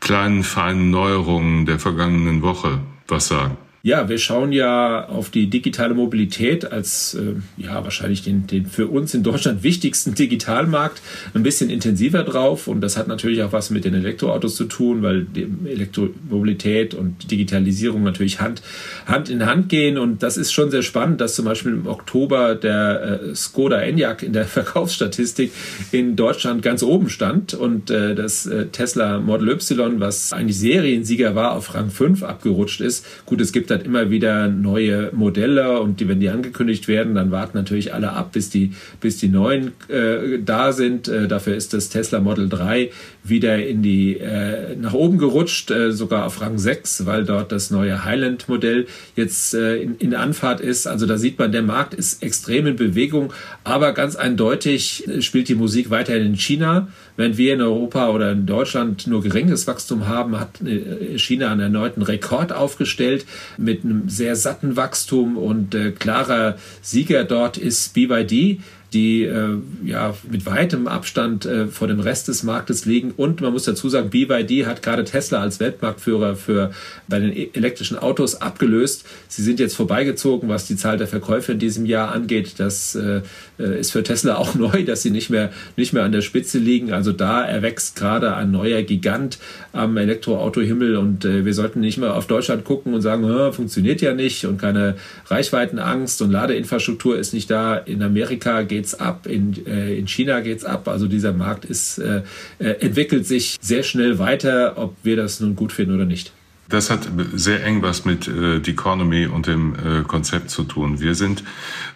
[0.00, 3.56] kleinen, feinen Neuerungen der vergangenen Woche was sagen?
[3.84, 8.86] Ja, wir schauen ja auf die digitale Mobilität als äh, ja wahrscheinlich den, den für
[8.86, 11.02] uns in Deutschland wichtigsten Digitalmarkt
[11.34, 12.68] ein bisschen intensiver drauf.
[12.68, 17.28] Und das hat natürlich auch was mit den Elektroautos zu tun, weil die Elektromobilität und
[17.28, 18.62] Digitalisierung natürlich Hand,
[19.06, 19.98] Hand in Hand gehen.
[19.98, 24.22] Und das ist schon sehr spannend, dass zum Beispiel im Oktober der äh, Skoda Enyaq
[24.22, 25.50] in der Verkaufsstatistik
[25.90, 27.52] in Deutschland ganz oben stand.
[27.52, 32.80] Und äh, das äh, Tesla Model Y, was eigentlich Seriensieger war, auf Rang 5 abgerutscht
[32.80, 33.04] ist.
[33.26, 37.30] Gut, es gibt halt immer wieder neue Modelle und die, wenn die angekündigt werden, dann
[37.30, 41.08] warten natürlich alle ab, bis die, bis die neuen äh, da sind.
[41.08, 42.90] Äh, dafür ist das Tesla Model 3
[43.24, 47.70] wieder in die, äh, nach oben gerutscht, äh, sogar auf Rang 6, weil dort das
[47.70, 50.86] neue Highland Modell jetzt äh, in, in Anfahrt ist.
[50.86, 53.32] Also da sieht man, der Markt ist extrem in Bewegung,
[53.64, 56.88] aber ganz eindeutig spielt die Musik weiterhin in China.
[57.16, 61.60] Wenn wir in Europa oder in Deutschland nur geringes Wachstum haben, hat äh, China einen
[61.60, 63.24] erneuten Rekord aufgestellt
[63.62, 68.60] mit einem sehr satten Wachstum und äh, klarer Sieger dort ist BYD
[68.92, 73.12] die äh, ja mit weitem Abstand äh, vor dem Rest des Marktes liegen.
[73.16, 76.72] Und man muss dazu sagen, BYD hat gerade Tesla als Weltmarktführer für
[77.08, 79.04] bei den e-, elektrischen Autos abgelöst.
[79.28, 82.54] Sie sind jetzt vorbeigezogen, was die Zahl der Verkäufe in diesem Jahr angeht.
[82.58, 83.22] Das äh,
[83.58, 86.58] äh ist für Tesla auch neu, dass sie nicht mehr nicht mehr an der Spitze
[86.58, 86.92] liegen.
[86.92, 89.38] Also da erwächst gerade ein neuer Gigant
[89.72, 94.14] am Elektroautohimmel und äh, wir sollten nicht mehr auf Deutschland gucken und sagen, funktioniert ja
[94.14, 97.76] nicht und keine Reichweitenangst und Ladeinfrastruktur ist nicht da.
[97.76, 100.88] In Amerika geht's ab, in, äh, in China geht's ab.
[100.88, 102.22] Also dieser Markt ist, äh,
[102.58, 106.32] äh, entwickelt sich sehr schnell weiter, ob wir das nun gut finden oder nicht.
[106.68, 111.00] Das hat sehr eng was mit äh, Economy und dem äh, Konzept zu tun.
[111.00, 111.44] Wir sind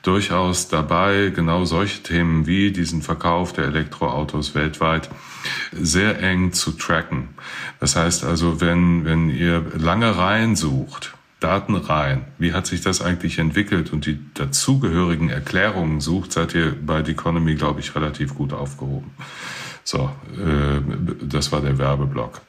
[0.02, 5.08] durchaus dabei, genau solche Themen wie diesen Verkauf der Elektroautos weltweit
[5.72, 7.30] sehr eng zu tracken.
[7.80, 12.24] Das heißt also, wenn, wenn ihr lange Reihen sucht, Daten rein.
[12.38, 17.12] Wie hat sich das eigentlich entwickelt und die dazugehörigen Erklärungen sucht, seid ihr bei The
[17.12, 19.10] Economy, glaube ich, relativ gut aufgehoben.
[19.84, 20.80] So, äh,
[21.22, 22.40] das war der Werbeblock.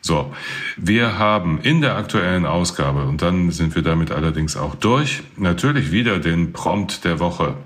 [0.00, 0.34] So,
[0.76, 5.92] wir haben in der aktuellen Ausgabe, und dann sind wir damit allerdings auch durch, natürlich
[5.92, 7.56] wieder den Prompt der Woche.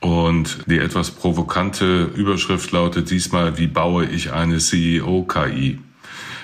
[0.00, 5.78] Und die etwas provokante Überschrift lautet diesmal, wie baue ich eine CEO-KI?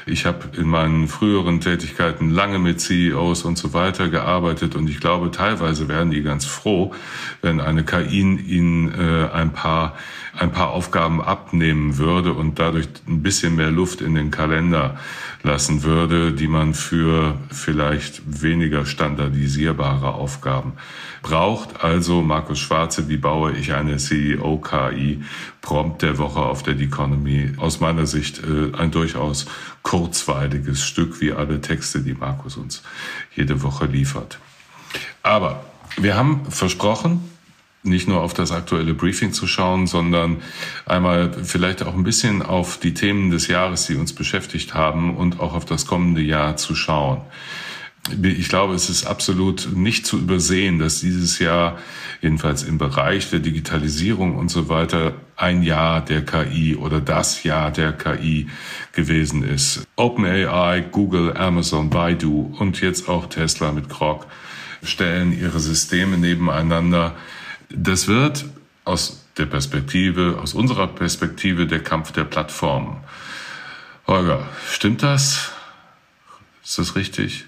[0.09, 5.01] Ich habe in meinen früheren Tätigkeiten lange mit CEOs und so weiter gearbeitet und ich
[5.01, 6.95] glaube, teilweise wären die ganz froh,
[7.43, 9.95] wenn eine KI ihnen äh, ein paar
[10.39, 14.97] ein paar Aufgaben abnehmen würde und dadurch ein bisschen mehr Luft in den Kalender
[15.43, 20.75] lassen würde, die man für vielleicht weniger standardisierbare Aufgaben
[21.23, 21.83] braucht.
[21.83, 25.23] Also Markus Schwarze, wie baue ich eine CEO-KI?
[25.61, 27.53] Prompt der Woche auf der Economy.
[27.57, 29.47] Aus meiner Sicht äh, ein durchaus
[29.83, 32.83] kurzweiliges Stück, wie alle Texte, die Markus uns
[33.35, 34.39] jede Woche liefert.
[35.23, 35.65] Aber
[35.97, 37.21] wir haben versprochen,
[37.83, 40.43] nicht nur auf das aktuelle Briefing zu schauen, sondern
[40.87, 45.41] einmal vielleicht auch ein bisschen auf die Themen des Jahres, die uns beschäftigt haben und
[45.41, 47.21] auch auf das kommende Jahr zu schauen.
[48.23, 51.79] Ich glaube, es ist absolut nicht zu übersehen, dass dieses Jahr,
[52.21, 57.71] jedenfalls im Bereich der Digitalisierung und so weiter, ein Jahr der KI oder das Jahr
[57.71, 58.49] der KI
[58.93, 59.87] gewesen ist.
[59.97, 64.27] OpenAI, Google, Amazon, Baidu und jetzt auch Tesla mit Grok
[64.83, 67.15] stellen ihre Systeme nebeneinander
[67.71, 68.47] das wird
[68.85, 72.99] aus der Perspektive, aus unserer Perspektive der Kampf der Plattformen.
[74.07, 75.53] Holger, stimmt das?
[76.65, 77.45] Ist das richtig?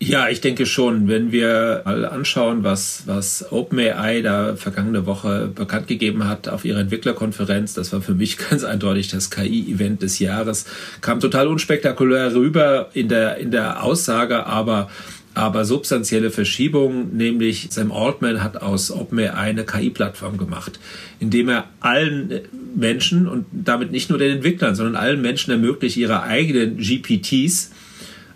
[0.00, 1.08] Ja, ich denke schon.
[1.08, 6.80] Wenn wir mal anschauen, was, was OpenAI da vergangene Woche bekannt gegeben hat auf ihrer
[6.80, 10.66] Entwicklerkonferenz, das war für mich ganz eindeutig das KI-Event des Jahres,
[11.00, 14.90] kam total unspektakulär rüber in der, in der Aussage, aber
[15.36, 20.78] aber substanzielle Verschiebung, nämlich Sam Altman hat aus OpenAI eine KI-Plattform gemacht,
[21.18, 22.42] indem er allen
[22.76, 27.72] Menschen und damit nicht nur den Entwicklern, sondern allen Menschen ermöglicht, ihre eigenen GPTs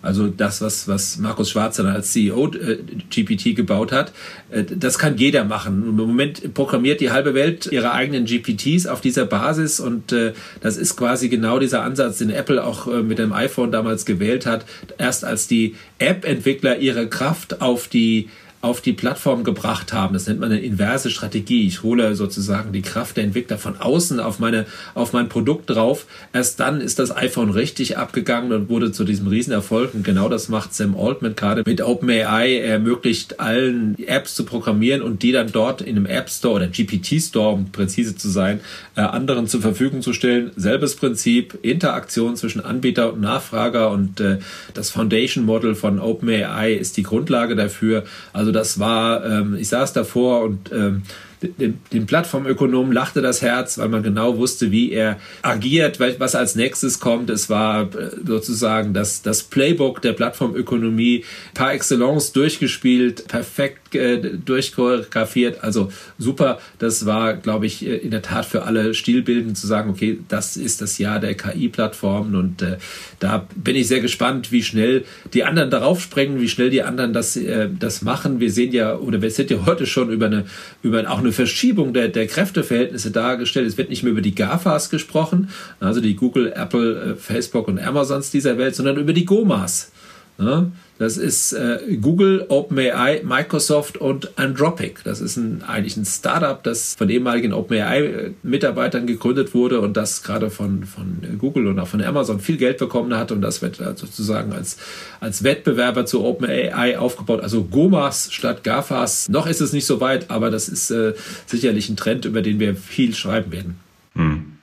[0.01, 2.77] also das, was, was Markus Schwarzer als CEO äh,
[3.09, 4.13] GPT gebaut hat,
[4.49, 5.83] äh, das kann jeder machen.
[5.89, 10.77] Im Moment programmiert die halbe Welt ihre eigenen GPTs auf dieser Basis und äh, das
[10.77, 14.65] ist quasi genau dieser Ansatz, den Apple auch äh, mit dem iPhone damals gewählt hat.
[14.97, 18.29] Erst als die App-Entwickler ihre Kraft auf die
[18.61, 20.13] auf die Plattform gebracht haben.
[20.13, 21.65] Das nennt man eine inverse Strategie.
[21.65, 26.05] Ich hole sozusagen die Kraft der Entwickler von außen auf meine, auf mein Produkt drauf.
[26.33, 29.93] Erst dann ist das iPhone richtig abgegangen und wurde zu diesem Riesenerfolg.
[29.93, 32.57] Und genau das macht Sam Altman gerade mit OpenAI.
[32.57, 36.67] Er ermöglicht allen Apps zu programmieren und die dann dort in einem App Store oder
[36.67, 38.59] GPT Store, um präzise zu sein,
[38.95, 40.51] äh, anderen zur Verfügung zu stellen.
[40.57, 44.39] Selbes Prinzip, Interaktion zwischen Anbieter und Nachfrager und äh,
[44.73, 48.03] das Foundation Model von OpenAI ist die Grundlage dafür.
[48.33, 51.03] Also also das war, ähm, ich saß davor und ähm,
[51.41, 56.55] dem, dem Plattformökonomen lachte das Herz, weil man genau wusste, wie er agiert, was als
[56.55, 57.29] nächstes kommt.
[57.29, 61.23] Es war äh, sozusagen das, das Playbook der Plattformökonomie
[61.53, 65.63] par excellence durchgespielt, perfekt äh, durchchoreografiert.
[65.63, 66.59] Also super.
[66.77, 70.57] Das war, glaube ich, äh, in der Tat für alle stilbildend zu sagen, okay, das
[70.57, 72.77] ist das Jahr der KI-Plattformen und äh,
[73.19, 77.13] da bin ich sehr gespannt, wie schnell die anderen darauf springen, wie schnell die anderen
[77.13, 78.39] das, äh, das machen.
[78.39, 80.45] Wir sehen ja, oder wir sind ja heute schon über eine,
[80.83, 83.67] über auch eine eine Verschiebung der, der Kräfteverhältnisse dargestellt.
[83.67, 87.79] Es wird nicht mehr über die GAFAs gesprochen, also die Google, Apple, äh, Facebook und
[87.79, 89.91] Amazons dieser Welt, sondern über die GOMAs.
[90.39, 90.71] Ne?
[90.97, 95.01] Das ist äh, Google, OpenAI, Microsoft und Anthropic.
[95.03, 100.49] Das ist ein, eigentlich ein Startup, das von ehemaligen OpenAI-Mitarbeitern gegründet wurde und das gerade
[100.49, 104.53] von, von Google und auch von Amazon viel Geld bekommen hat und das wird sozusagen
[104.53, 104.77] als,
[105.19, 107.41] als Wettbewerber zu OpenAI aufgebaut.
[107.41, 109.27] Also GOMAS statt GAFAs.
[109.27, 111.15] Noch ist es nicht so weit, aber das ist äh,
[111.47, 113.79] sicherlich ein Trend, über den wir viel schreiben werden.
[114.15, 114.53] Hm.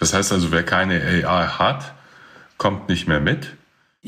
[0.00, 1.94] Das heißt also, wer keine AI hat,
[2.58, 3.52] kommt nicht mehr mit?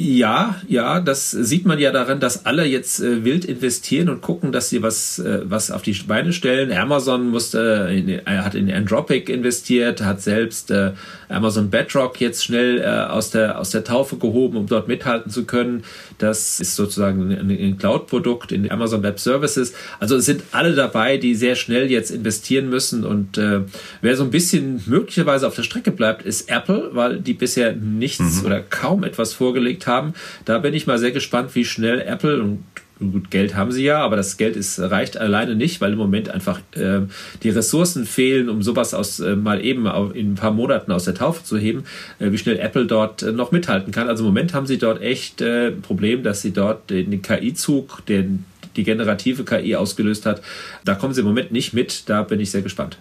[0.00, 4.52] Ja, ja, das sieht man ja daran, dass alle jetzt äh, wild investieren und gucken,
[4.52, 6.70] dass sie was, äh, was auf die Beine stellen.
[6.70, 10.92] Amazon musste, in, äh, hat in Andropic investiert, hat selbst äh,
[11.28, 15.46] Amazon Bedrock jetzt schnell äh, aus, der, aus der Taufe gehoben, um dort mithalten zu
[15.46, 15.82] können.
[16.18, 19.74] Das ist sozusagen ein, ein Cloud-Produkt in Amazon Web Services.
[19.98, 23.04] Also es sind alle dabei, die sehr schnell jetzt investieren müssen.
[23.04, 23.62] Und äh,
[24.00, 28.42] wer so ein bisschen möglicherweise auf der Strecke bleibt, ist Apple, weil die bisher nichts
[28.42, 28.46] mhm.
[28.46, 30.14] oder kaum etwas vorgelegt haben.
[30.44, 32.64] Da bin ich mal sehr gespannt, wie schnell Apple und
[33.00, 36.30] Gut, Geld haben sie ja, aber das Geld ist, reicht alleine nicht, weil im Moment
[36.30, 37.02] einfach äh,
[37.44, 41.14] die Ressourcen fehlen, um sowas aus äh, mal eben in ein paar Monaten aus der
[41.14, 41.84] Taufe zu heben,
[42.18, 44.08] äh, wie schnell Apple dort äh, noch mithalten kann.
[44.08, 48.04] Also im Moment haben sie dort echt äh, ein Problem, dass sie dort den KI-Zug,
[48.06, 50.42] den die generative KI ausgelöst hat,
[50.84, 52.08] da kommen sie im Moment nicht mit.
[52.08, 52.98] Da bin ich sehr gespannt.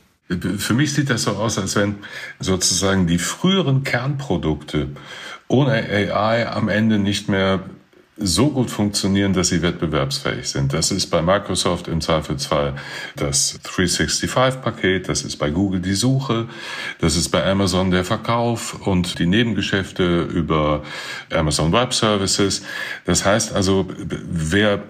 [0.58, 1.96] Für mich sieht das so aus, als wenn
[2.40, 4.90] sozusagen die früheren Kernprodukte
[5.48, 7.64] ohne AI am Ende nicht mehr
[8.18, 10.74] so gut funktionieren, dass sie wettbewerbsfähig sind.
[10.74, 12.76] Das ist bei Microsoft im Zweifelsfall
[13.16, 16.48] das 365-Paket, das ist bei Google die Suche,
[17.00, 20.84] das ist bei Amazon der Verkauf und die Nebengeschäfte über
[21.32, 22.64] Amazon Web Services.
[23.06, 24.84] Das heißt also, wer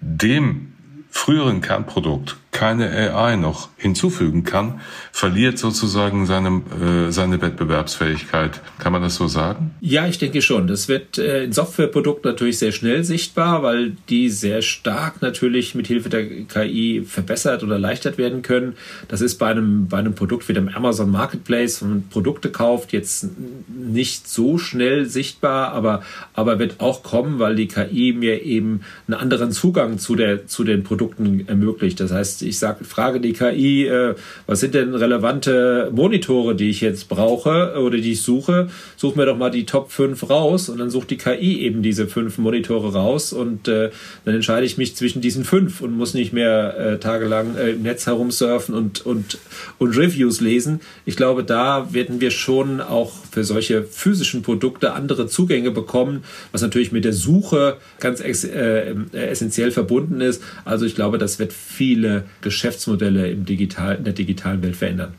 [0.00, 0.74] dem
[1.10, 4.80] früheren Kernprodukt keine AI noch hinzufügen kann,
[5.12, 8.62] verliert sozusagen seine, äh, seine Wettbewerbsfähigkeit.
[8.78, 9.74] Kann man das so sagen?
[9.82, 10.66] Ja, ich denke schon.
[10.66, 15.86] Das wird äh, in Softwareprodukten natürlich sehr schnell sichtbar, weil die sehr stark natürlich mit
[15.86, 18.72] Hilfe der KI verbessert oder erleichtert werden können.
[19.08, 22.94] Das ist bei einem, bei einem Produkt wie dem Amazon Marketplace, wenn man Produkte kauft,
[22.94, 23.28] jetzt
[23.68, 29.20] nicht so schnell sichtbar, aber, aber wird auch kommen, weil die KI mir eben einen
[29.20, 32.00] anderen Zugang zu, der, zu den Produkten ermöglicht.
[32.00, 34.14] Das heißt, ich sag, frage die KI, äh,
[34.46, 38.68] was sind denn relevante Monitore, die ich jetzt brauche oder die ich suche?
[38.96, 42.06] Such mir doch mal die Top 5 raus und dann sucht die KI eben diese
[42.06, 43.90] fünf Monitore raus und äh,
[44.24, 47.82] dann entscheide ich mich zwischen diesen fünf und muss nicht mehr äh, tagelang äh, im
[47.82, 49.38] Netz herumsurfen und, und,
[49.78, 50.80] und Reviews lesen.
[51.04, 56.62] Ich glaube, da werden wir schon auch für solche physischen Produkte andere Zugänge bekommen, was
[56.62, 60.42] natürlich mit der Suche ganz äh, essentiell verbunden ist.
[60.64, 65.14] Also ich glaube, das wird viele Geschäftsmodelle im Digital, in der digitalen Welt verändern?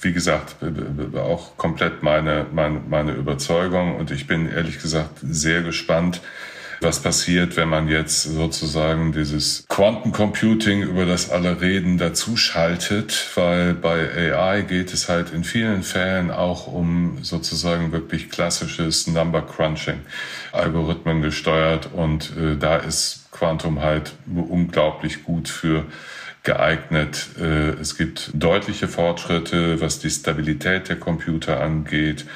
[0.00, 0.56] Wie gesagt,
[1.16, 3.96] auch komplett meine, meine, meine Überzeugung.
[3.96, 6.20] Und ich bin ehrlich gesagt sehr gespannt,
[6.80, 13.30] was passiert, wenn man jetzt sozusagen dieses Quantum Computing, über das alle reden, dazu schaltet,
[13.34, 19.42] weil bei AI geht es halt in vielen Fällen auch um sozusagen wirklich klassisches Number
[19.42, 20.00] Crunching,
[20.52, 21.90] Algorithmen gesteuert.
[21.92, 25.84] Und äh, da ist Quantum halt unglaublich gut für
[26.42, 27.28] geeignet.
[27.40, 32.26] Äh, es gibt deutliche Fortschritte, was die Stabilität der Computer angeht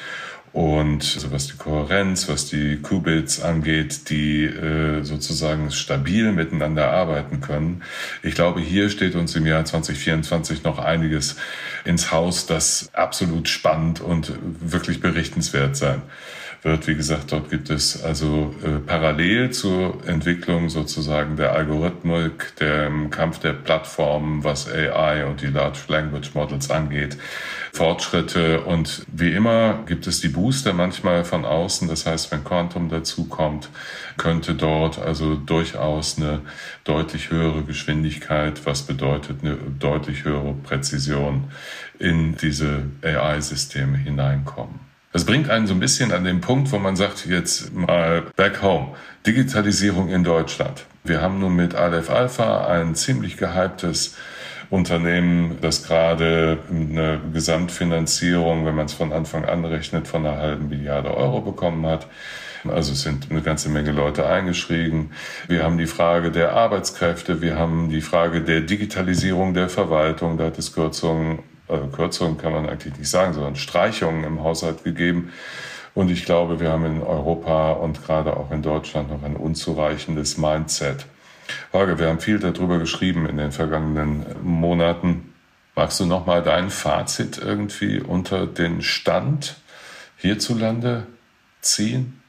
[0.53, 7.41] und also was die Kohärenz, was die Qubits angeht, die äh, sozusagen stabil miteinander arbeiten
[7.41, 7.81] können.
[8.21, 11.37] Ich glaube, hier steht uns im Jahr 2024 noch einiges
[11.85, 16.03] ins Haus, das absolut spannend und wirklich berichtenswert sein
[16.63, 16.87] wird.
[16.87, 23.39] Wie gesagt, dort gibt es also äh, parallel zur Entwicklung sozusagen der Algorithmik, dem Kampf
[23.39, 27.17] der Plattformen, was AI und die Large Language Models angeht,
[27.73, 28.61] Fortschritte.
[28.61, 31.87] Und wie immer gibt es die Booster manchmal von außen.
[31.87, 33.69] Das heißt, wenn Quantum dazukommt,
[34.17, 36.41] könnte dort also durchaus eine
[36.83, 41.45] deutlich höhere Geschwindigkeit, was bedeutet eine deutlich höhere Präzision
[41.99, 44.92] in diese AI-Systeme hineinkommen.
[45.13, 48.63] Das bringt einen so ein bisschen an den Punkt, wo man sagt, jetzt mal back
[48.63, 48.95] home.
[49.27, 50.85] Digitalisierung in Deutschland.
[51.03, 54.15] Wir haben nun mit Aleph Alpha ein ziemlich gehyptes
[54.71, 60.67] Unternehmen, das gerade eine Gesamtfinanzierung, wenn man es von Anfang an rechnet, von einer halben
[60.67, 62.07] Milliarde Euro bekommen hat.
[62.67, 65.11] Also es sind eine ganze Menge Leute eingeschrieben.
[65.47, 70.45] Wir haben die Frage der Arbeitskräfte, wir haben die Frage der Digitalisierung der Verwaltung, da
[70.45, 75.31] hat es Kürzungen also Kürzungen kann man eigentlich nicht sagen, sondern Streichungen im Haushalt gegeben.
[75.93, 80.37] Und ich glaube, wir haben in Europa und gerade auch in Deutschland noch ein unzureichendes
[80.37, 81.05] Mindset.
[81.71, 85.33] Holger, wir haben viel darüber geschrieben in den vergangenen Monaten.
[85.75, 89.55] Magst du noch mal dein Fazit irgendwie unter den Stand
[90.17, 91.05] hierzulande
[91.61, 92.22] ziehen?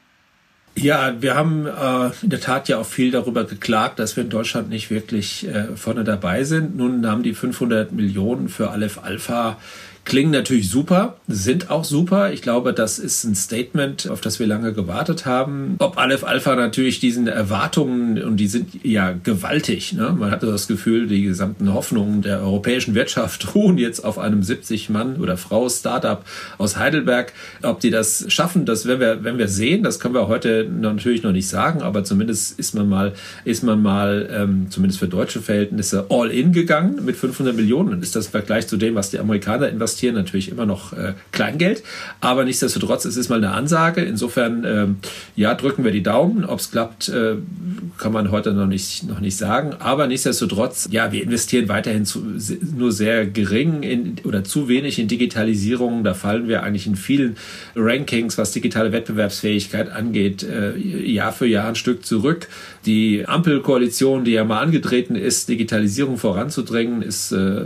[0.77, 4.31] Ja, wir haben äh, in der Tat ja auch viel darüber geklagt, dass wir in
[4.31, 6.77] Deutschland nicht wirklich äh, vorne dabei sind.
[6.77, 9.59] Nun haben die 500 Millionen für Aleph Alpha
[10.05, 12.33] klingen natürlich super, sind auch super.
[12.33, 15.77] Ich glaube, das ist ein Statement, auf das wir lange gewartet haben.
[15.79, 20.15] Ob Aleph Alpha natürlich diesen Erwartungen, und die sind ja gewaltig, ne?
[20.19, 25.17] man hatte das Gefühl, die gesamten Hoffnungen der europäischen Wirtschaft ruhen jetzt auf einem 70-Mann-
[25.17, 26.23] oder Frau-Startup
[26.59, 27.33] aus Heidelberg.
[27.63, 29.83] Ob die das schaffen, das werden wir, werden wir sehen.
[29.83, 33.15] Das können wir heute natürlich noch nicht sagen, aber zumindest ist man mal,
[33.45, 38.03] ist man mal, ähm, zumindest für deutsche Verhältnisse, all in gegangen mit 500 Millionen.
[38.03, 41.15] Ist das im Vergleich zu dem, was die Amerikaner investieren, investieren natürlich immer noch äh,
[41.31, 41.83] Kleingeld,
[42.21, 44.03] aber nichtsdestotrotz es ist mal eine Ansage.
[44.03, 44.97] Insofern ähm,
[45.37, 46.45] ja drücken wir die Daumen.
[46.45, 47.37] Ob es klappt, äh,
[47.99, 49.75] kann man heute noch nicht noch nicht sagen.
[49.79, 52.25] Aber nichtsdestotrotz ja wir investieren weiterhin zu,
[52.77, 56.03] nur sehr gering in, oder zu wenig in Digitalisierung.
[56.03, 57.37] Da fallen wir eigentlich in vielen
[57.77, 62.49] Rankings, was digitale Wettbewerbsfähigkeit angeht, äh, Jahr für Jahr ein Stück zurück.
[62.87, 67.65] Die Ampelkoalition, die ja mal angetreten ist, Digitalisierung voranzudrängen, ist äh,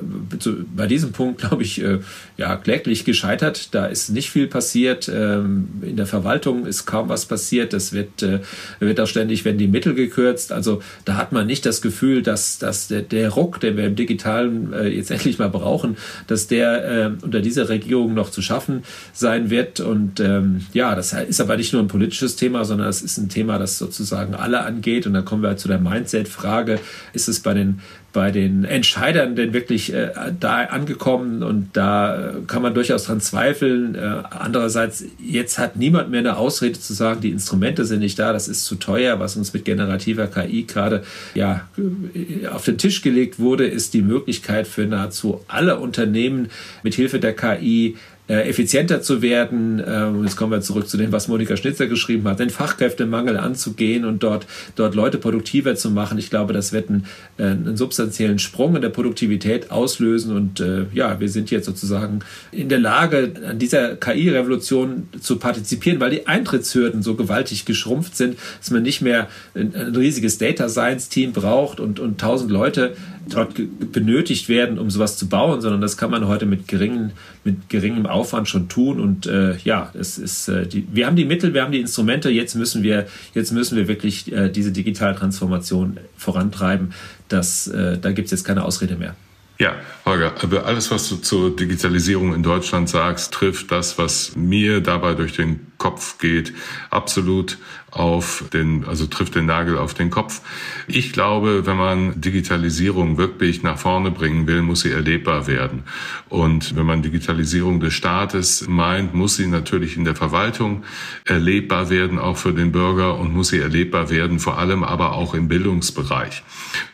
[0.76, 1.98] bei diesem Punkt, glaube ich, äh,
[2.36, 3.74] ja, kläglich gescheitert.
[3.74, 5.10] Da ist nicht viel passiert.
[5.12, 7.74] Ähm, in der Verwaltung ist kaum was passiert.
[7.74, 8.40] Es wird, äh,
[8.78, 10.52] wird auch ständig, werden die Mittel gekürzt.
[10.52, 13.96] Also da hat man nicht das Gefühl, dass, dass der, der Ruck, den wir im
[13.96, 15.96] Digitalen äh, jetzt endlich mal brauchen,
[16.28, 19.80] dass der äh, unter dieser Regierung noch zu schaffen sein wird.
[19.80, 23.28] Und ähm, ja, das ist aber nicht nur ein politisches Thema, sondern es ist ein
[23.28, 25.07] Thema, das sozusagen alle angeht.
[25.08, 26.78] Und dann kommen wir halt zu der Mindset-Frage.
[27.12, 27.80] Ist es bei den
[28.12, 33.20] bei den Entscheidern denn wirklich äh, da angekommen und da äh, kann man durchaus dran
[33.20, 33.94] zweifeln.
[33.94, 38.32] Äh, andererseits, jetzt hat niemand mehr eine Ausrede zu sagen, die Instrumente sind nicht da,
[38.32, 39.20] das ist zu teuer.
[39.20, 41.02] Was uns mit generativer KI gerade
[41.34, 46.48] ja, äh, auf den Tisch gelegt wurde, ist die Möglichkeit für nahezu alle Unternehmen
[46.82, 47.96] mit Hilfe der KI
[48.28, 49.82] äh, effizienter zu werden.
[49.84, 54.04] Ähm, jetzt kommen wir zurück zu dem, was Monika Schnitzer geschrieben hat, den Fachkräftemangel anzugehen
[54.04, 56.18] und dort, dort Leute produktiver zu machen.
[56.18, 57.06] Ich glaube, das wird einen,
[57.38, 62.20] äh, einen substanziellen Sprung in der Produktivität auslösen und äh, ja, wir sind jetzt sozusagen
[62.52, 68.36] in der Lage, an dieser KI-Revolution zu partizipieren, weil die Eintrittshürden so gewaltig geschrumpft sind,
[68.58, 72.94] dass man nicht mehr ein, ein riesiges Data Science Team braucht und, und tausend Leute
[73.28, 73.54] dort
[73.92, 77.12] benötigt werden, um sowas zu bauen, sondern das kann man heute mit, geringen,
[77.44, 79.00] mit geringem Aufwand schon tun.
[79.00, 82.30] Und äh, ja, es ist, äh, die, wir haben die Mittel, wir haben die Instrumente.
[82.30, 86.92] Jetzt müssen wir, jetzt müssen wir wirklich äh, diese digitale Transformation vorantreiben.
[87.28, 89.14] Das, äh, da gibt es jetzt keine Ausrede mehr.
[89.60, 89.74] Ja,
[90.06, 95.14] Holger, aber alles, was du zur Digitalisierung in Deutschland sagst, trifft das, was mir dabei
[95.14, 96.52] durch den Kopf geht,
[96.90, 97.58] absolut
[97.90, 100.42] auf den, also trifft den Nagel auf den Kopf.
[100.86, 105.82] Ich glaube, wenn man Digitalisierung wirklich nach vorne bringen will, muss sie erlebbar werden.
[106.28, 110.84] Und wenn man Digitalisierung des Staates meint, muss sie natürlich in der Verwaltung
[111.24, 115.34] erlebbar werden, auch für den Bürger und muss sie erlebbar werden, vor allem aber auch
[115.34, 116.44] im Bildungsbereich.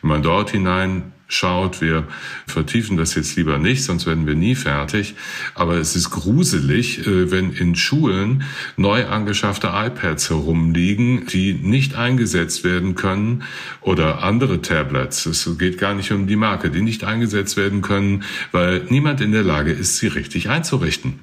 [0.01, 1.81] Wenn man dort hinein schaut.
[1.81, 2.07] Wir
[2.47, 5.15] vertiefen das jetzt lieber nicht, sonst werden wir nie fertig.
[5.53, 8.43] Aber es ist gruselig, äh, wenn in Schulen
[8.77, 13.43] neu angeschaffte iPads herumliegen, die nicht eingesetzt werden können
[13.81, 15.25] oder andere Tablets.
[15.25, 19.31] Es geht gar nicht um die Marke, die nicht eingesetzt werden können, weil niemand in
[19.31, 21.19] der Lage ist, sie richtig einzurichten.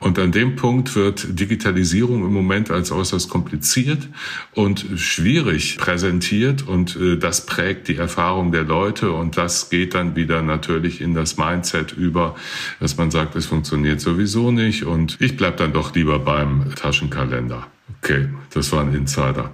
[0.00, 4.08] Und an dem Punkt wird Digitalisierung im Moment als äußerst kompliziert
[4.54, 10.16] und schwierig präsentiert und äh, das prägt die Erfahrung der Leute und das geht dann
[10.16, 12.34] wieder natürlich in das Mindset über,
[12.80, 17.66] dass man sagt, es funktioniert sowieso nicht und ich bleib dann doch lieber beim Taschenkalender.
[18.02, 19.52] Okay, das war ein Insider.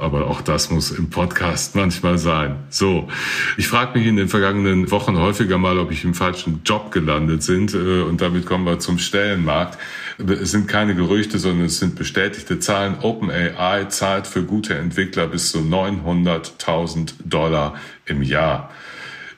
[0.00, 2.56] Aber auch das muss im Podcast manchmal sein.
[2.70, 3.08] So,
[3.56, 7.42] ich frage mich in den vergangenen Wochen häufiger mal, ob ich im falschen Job gelandet
[7.42, 7.74] sind.
[7.74, 9.76] Äh, und damit kommen wir zum Stellenmarkt.
[10.18, 12.98] Es sind keine Gerüchte, sondern es sind bestätigte Zahlen.
[13.00, 17.74] OpenAI zahlt für gute Entwickler bis zu 900.000 Dollar
[18.06, 18.70] im Jahr.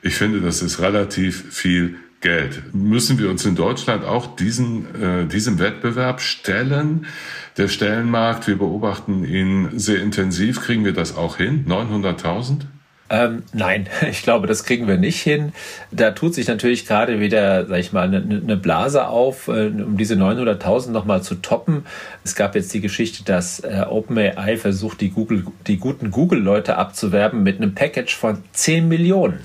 [0.03, 2.73] Ich finde, das ist relativ viel Geld.
[2.73, 7.07] Müssen wir uns in Deutschland auch diesen, äh, diesem Wettbewerb stellen?
[7.57, 10.61] Der Stellenmarkt, wir beobachten ihn sehr intensiv.
[10.61, 11.65] Kriegen wir das auch hin?
[11.67, 12.61] 900.000?
[13.11, 15.51] Ähm, nein, ich glaube, das kriegen wir nicht hin.
[15.91, 19.97] Da tut sich natürlich gerade wieder, sag ich mal, eine, eine Blase auf, äh, um
[19.97, 21.85] diese 900.000 nochmal zu toppen.
[22.23, 27.43] Es gab jetzt die Geschichte, dass äh, OpenAI versucht, die, Google, die guten Google-Leute abzuwerben
[27.43, 29.41] mit einem Package von 10 Millionen.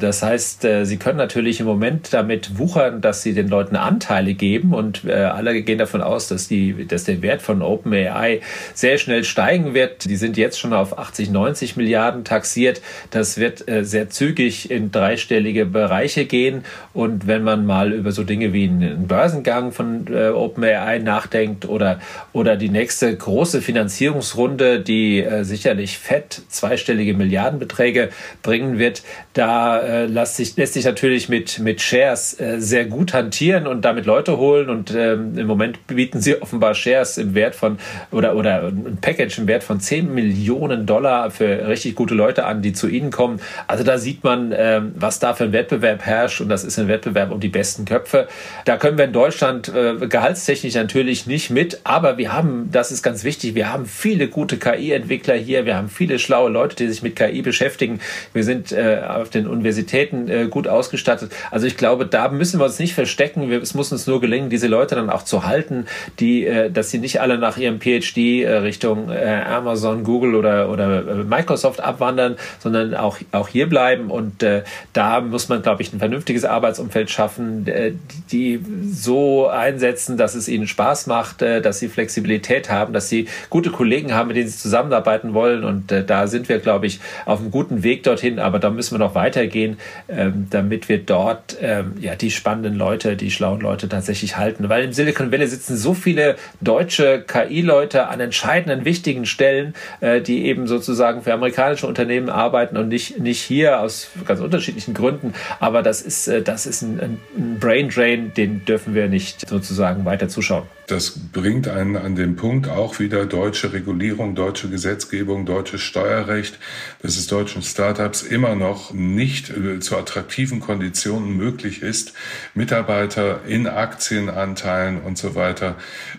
[0.00, 4.34] Das heißt, äh, sie können natürlich im Moment damit wuchern, dass sie den Leuten Anteile
[4.34, 8.40] geben und äh, alle gehen davon aus, dass, die, dass der Wert von OpenAI
[8.74, 10.06] sehr schnell steigen wird.
[10.06, 12.80] Die sind jetzt schon auf 80, 90 Milliarden taxiert.
[13.10, 16.64] Das wird äh, sehr zügig in dreistellige Bereiche gehen.
[16.94, 22.00] Und wenn man mal über so Dinge wie einen Börsengang von OpenAI nachdenkt oder,
[22.32, 28.10] oder die nächste große Finanzierungsrunde, die sicherlich fett zweistellige Milliardenbeträge
[28.42, 29.02] bringen wird,
[29.34, 33.84] da äh, lässt, sich, lässt sich natürlich mit, mit Shares äh, sehr gut hantieren und
[33.84, 34.70] damit Leute holen.
[34.70, 37.78] Und ähm, im Moment bieten sie offenbar Shares im Wert von
[38.12, 42.62] oder, oder ein Package im Wert von 10 Millionen Dollar für richtig gute Leute an,
[42.62, 43.40] die zu ihnen kommen.
[43.66, 46.40] Also da sieht man, ähm, was da für ein Wettbewerb herrscht.
[46.40, 48.28] Und das ist ein Wettbewerb um die besten Köpfe.
[48.66, 53.02] Da können wir in Deutschland äh, gehaltstechnisch natürlich nicht mit, aber wir haben, das ist
[53.02, 57.02] ganz wichtig, wir haben viele gute KI-Entwickler hier, wir haben viele schlaue Leute, die sich
[57.02, 58.00] mit KI beschäftigen.
[58.32, 59.79] Wir sind äh, auf den Universitäten
[60.28, 61.32] äh, gut ausgestattet.
[61.50, 63.50] Also ich glaube, da müssen wir uns nicht verstecken.
[63.50, 65.86] Wir, es muss uns nur gelingen, diese Leute dann auch zu halten,
[66.18, 70.70] die, äh, dass sie nicht alle nach ihrem PhD äh, Richtung äh, Amazon, Google oder,
[70.70, 74.10] oder äh, Microsoft abwandern, sondern auch, auch hier bleiben.
[74.10, 74.62] Und äh,
[74.92, 77.92] da muss man, glaube ich, ein vernünftiges Arbeitsumfeld schaffen, äh,
[78.30, 78.60] die
[78.90, 83.70] so einsetzen, dass es ihnen Spaß macht, äh, dass sie Flexibilität haben, dass sie gute
[83.70, 85.64] Kollegen haben, mit denen sie zusammenarbeiten wollen.
[85.64, 88.38] Und äh, da sind wir, glaube ich, auf einem guten Weg dorthin.
[88.38, 89.69] Aber da müssen wir noch weitergehen,
[90.08, 94.68] ähm, damit wir dort ähm, ja die spannenden Leute, die schlauen Leute tatsächlich halten.
[94.68, 100.46] Weil im Silicon Valley sitzen so viele deutsche KI-Leute an entscheidenden, wichtigen Stellen, äh, die
[100.46, 105.34] eben sozusagen für amerikanische Unternehmen arbeiten und nicht, nicht hier aus ganz unterschiedlichen Gründen.
[105.58, 110.04] Aber das ist, äh, das ist ein, ein Brain Drain, den dürfen wir nicht sozusagen
[110.04, 110.64] weiter zuschauen.
[110.90, 116.58] Das bringt einen an den Punkt auch wieder deutsche Regulierung, deutsche Gesetzgebung, deutsches Steuerrecht,
[117.00, 122.14] dass es deutschen Startups immer noch nicht äh, zu attraktiven Konditionen möglich ist,
[122.54, 125.76] Mitarbeiter in Aktienanteilen und so weiter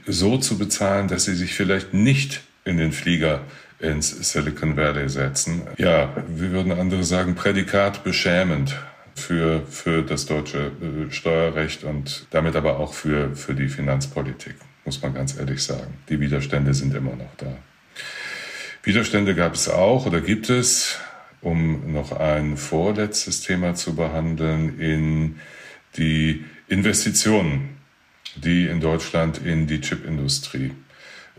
[0.07, 3.41] so zu bezahlen, dass sie sich vielleicht nicht in den Flieger
[3.79, 5.63] ins Silicon Valley setzen.
[5.77, 8.75] Ja, wie würden andere sagen, Prädikat beschämend
[9.15, 14.55] für, für das deutsche äh, Steuerrecht und damit aber auch für, für die Finanzpolitik,
[14.85, 15.95] muss man ganz ehrlich sagen.
[16.09, 17.57] Die Widerstände sind immer noch da.
[18.83, 20.97] Widerstände gab es auch oder gibt es,
[21.41, 25.39] um noch ein vorletztes Thema zu behandeln, in
[25.97, 27.77] die Investitionen,
[28.35, 30.71] die in Deutschland in die Chipindustrie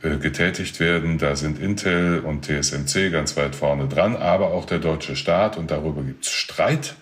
[0.03, 1.19] äh, getätigt werden.
[1.19, 5.71] Da sind Intel und TSMC ganz weit vorne dran, aber auch der deutsche Staat und
[5.71, 6.97] darüber gibt es Streit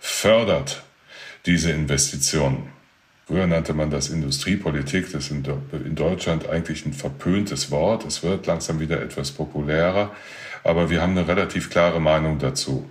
[0.00, 0.82] fördert
[1.46, 2.70] diese Investitionen.
[3.28, 8.06] Früher nannte man das Industriepolitik, das ist in Deutschland eigentlich ein verpöntes Wort.
[8.06, 10.12] Es wird langsam wieder etwas populärer,
[10.64, 12.88] aber wir haben eine relativ klare Meinung dazu.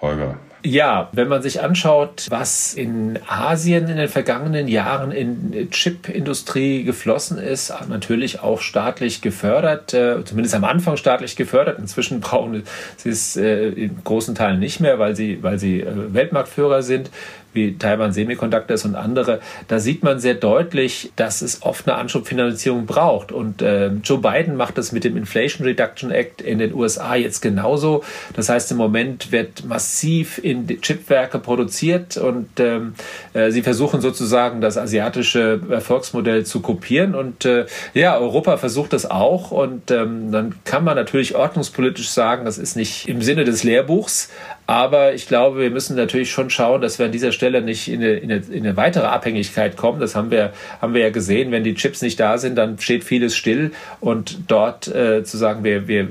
[0.00, 6.84] Holger, ja, wenn man sich anschaut, was in Asien in den vergangenen Jahren in Chipindustrie
[6.84, 11.80] geflossen ist, natürlich auch staatlich gefördert, äh, zumindest am Anfang staatlich gefördert.
[11.80, 12.62] Inzwischen brauchen
[12.96, 17.10] sie es äh, in großen Teilen nicht mehr, weil sie, weil sie äh, Weltmarktführer sind
[17.52, 22.86] wie Taiwan Semiconductors und andere, da sieht man sehr deutlich, dass es oft eine Anschubfinanzierung
[22.86, 23.32] braucht.
[23.32, 27.40] Und äh, Joe Biden macht das mit dem Inflation Reduction Act in den USA jetzt
[27.40, 28.02] genauso.
[28.34, 32.94] Das heißt, im Moment wird massiv in Chipwerke produziert und ähm,
[33.34, 37.14] äh, sie versuchen sozusagen das asiatische Erfolgsmodell zu kopieren.
[37.14, 39.50] Und äh, ja, Europa versucht das auch.
[39.50, 44.30] Und ähm, dann kann man natürlich ordnungspolitisch sagen, das ist nicht im Sinne des Lehrbuchs,
[44.66, 48.02] aber ich glaube, wir müssen natürlich schon schauen, dass wir an dieser Stelle nicht in
[48.02, 50.00] eine, in eine, in eine weitere Abhängigkeit kommen.
[50.00, 51.50] Das haben wir, haben wir ja gesehen.
[51.50, 53.72] Wenn die Chips nicht da sind, dann steht vieles still.
[54.00, 56.08] Und dort äh, zu sagen, wir, wir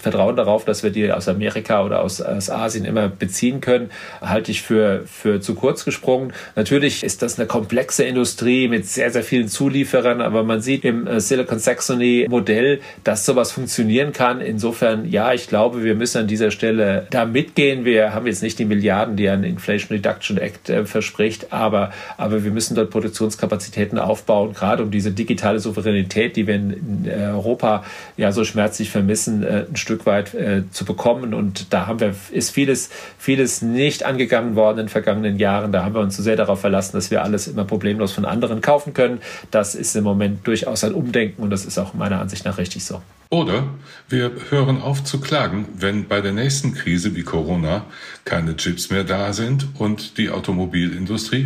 [0.00, 4.50] vertrauen darauf, dass wir die aus Amerika oder aus, aus Asien immer beziehen können, halte
[4.50, 6.32] ich für, für zu kurz gesprungen.
[6.54, 11.06] Natürlich ist das eine komplexe Industrie mit sehr, sehr vielen Zulieferern, aber man sieht im
[11.06, 14.40] äh, Silicon Saxony Modell, dass sowas funktionieren kann.
[14.40, 18.58] Insofern, ja, ich glaube, wir müssen an dieser Stelle da mitgehen wir haben jetzt nicht
[18.58, 23.98] die Milliarden, die ein Inflation Reduction Act äh, verspricht, aber, aber wir müssen dort Produktionskapazitäten
[23.98, 27.84] aufbauen, gerade um diese digitale Souveränität, die wir in, in Europa
[28.16, 31.34] ja so schmerzlich vermissen, äh, ein Stück weit äh, zu bekommen.
[31.34, 35.72] Und da haben wir, ist vieles, vieles nicht angegangen worden in den vergangenen Jahren.
[35.72, 38.60] Da haben wir uns so sehr darauf verlassen, dass wir alles immer problemlos von anderen
[38.60, 39.20] kaufen können.
[39.50, 42.84] Das ist im Moment durchaus ein Umdenken und das ist auch meiner Ansicht nach richtig
[42.84, 43.02] so.
[43.30, 43.64] Oder
[44.08, 47.84] wir hören auf zu klagen, wenn bei der nächsten Krise wie Corona
[48.24, 50.57] keine Chips mehr da sind und die Automobilindustrie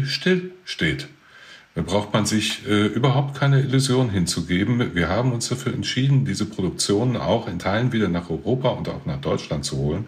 [0.06, 1.08] stillsteht.
[1.74, 4.94] Da braucht man sich äh, überhaupt keine Illusion hinzugeben.
[4.94, 9.06] Wir haben uns dafür entschieden, diese Produktionen auch in Teilen wieder nach Europa und auch
[9.06, 10.04] nach Deutschland zu holen.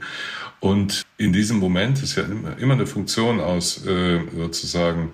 [0.60, 2.24] Und in diesem Moment ist ja
[2.58, 5.12] immer eine Funktion aus äh, sozusagen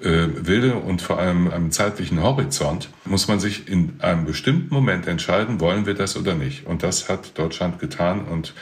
[0.00, 5.06] äh, Wille und vor allem einem zeitlichen Horizont, muss man sich in einem bestimmten Moment
[5.06, 6.66] entscheiden, wollen wir das oder nicht.
[6.66, 8.54] Und das hat Deutschland getan und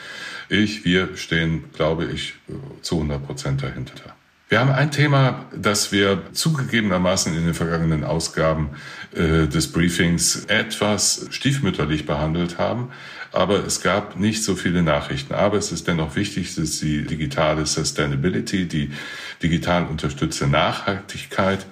[0.47, 2.35] ich, wir stehen, glaube ich,
[2.81, 4.14] zu 100 Prozent dahinter.
[4.55, 8.69] Wir haben ein Thema, das wir zugegebenermaßen in den vergangenen Ausgaben
[9.13, 12.89] äh, des Briefings etwas stiefmütterlich behandelt haben,
[13.33, 15.33] aber es gab nicht so viele Nachrichten.
[15.33, 18.91] Aber es ist dennoch wichtig, dass die digitale Sustainability, die
[19.43, 21.65] digital unterstützte Nachhaltigkeit,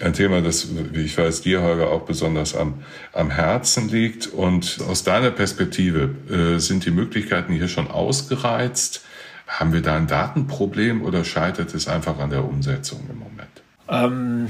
[0.00, 2.82] ein Thema, das, wie ich weiß, dir, Holger, auch besonders am,
[3.14, 4.26] am Herzen liegt.
[4.26, 9.02] Und aus deiner Perspektive äh, sind die Möglichkeiten hier schon ausgereizt?
[9.48, 13.48] Haben wir da ein Datenproblem oder scheitert es einfach an der Umsetzung im Moment?
[13.90, 14.48] Ähm,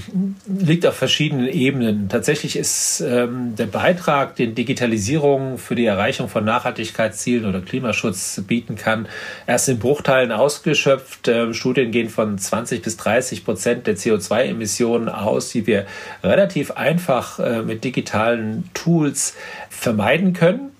[0.48, 2.08] liegt auf verschiedenen Ebenen.
[2.08, 8.74] Tatsächlich ist ähm, der Beitrag, den Digitalisierung für die Erreichung von Nachhaltigkeitszielen oder Klimaschutz bieten
[8.74, 9.06] kann,
[9.46, 11.28] erst in Bruchteilen ausgeschöpft.
[11.28, 15.86] Ähm, Studien gehen von 20 bis 30 Prozent der CO2-Emissionen aus, die wir
[16.24, 19.36] relativ einfach äh, mit digitalen Tools
[19.70, 20.72] vermeiden können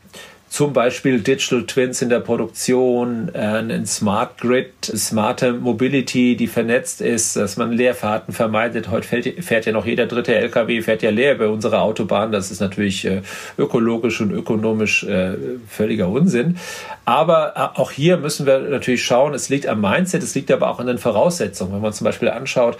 [0.49, 7.01] zum Beispiel Digital Twins in der Produktion, äh, ein Smart Grid, smarte Mobility, die vernetzt
[7.01, 8.91] ist, dass man Leerfahrten vermeidet.
[8.91, 12.33] Heute fährt, fährt ja noch jeder dritte LKW fährt ja leer bei unserer Autobahn.
[12.33, 13.23] Das ist natürlich äh,
[13.59, 15.35] ökologisch und ökonomisch äh,
[15.69, 16.57] völliger Unsinn.
[17.05, 20.79] Aber auch hier müssen wir natürlich schauen, es liegt am Mindset, es liegt aber auch
[20.79, 21.73] an den Voraussetzungen.
[21.73, 22.77] Wenn man zum Beispiel anschaut,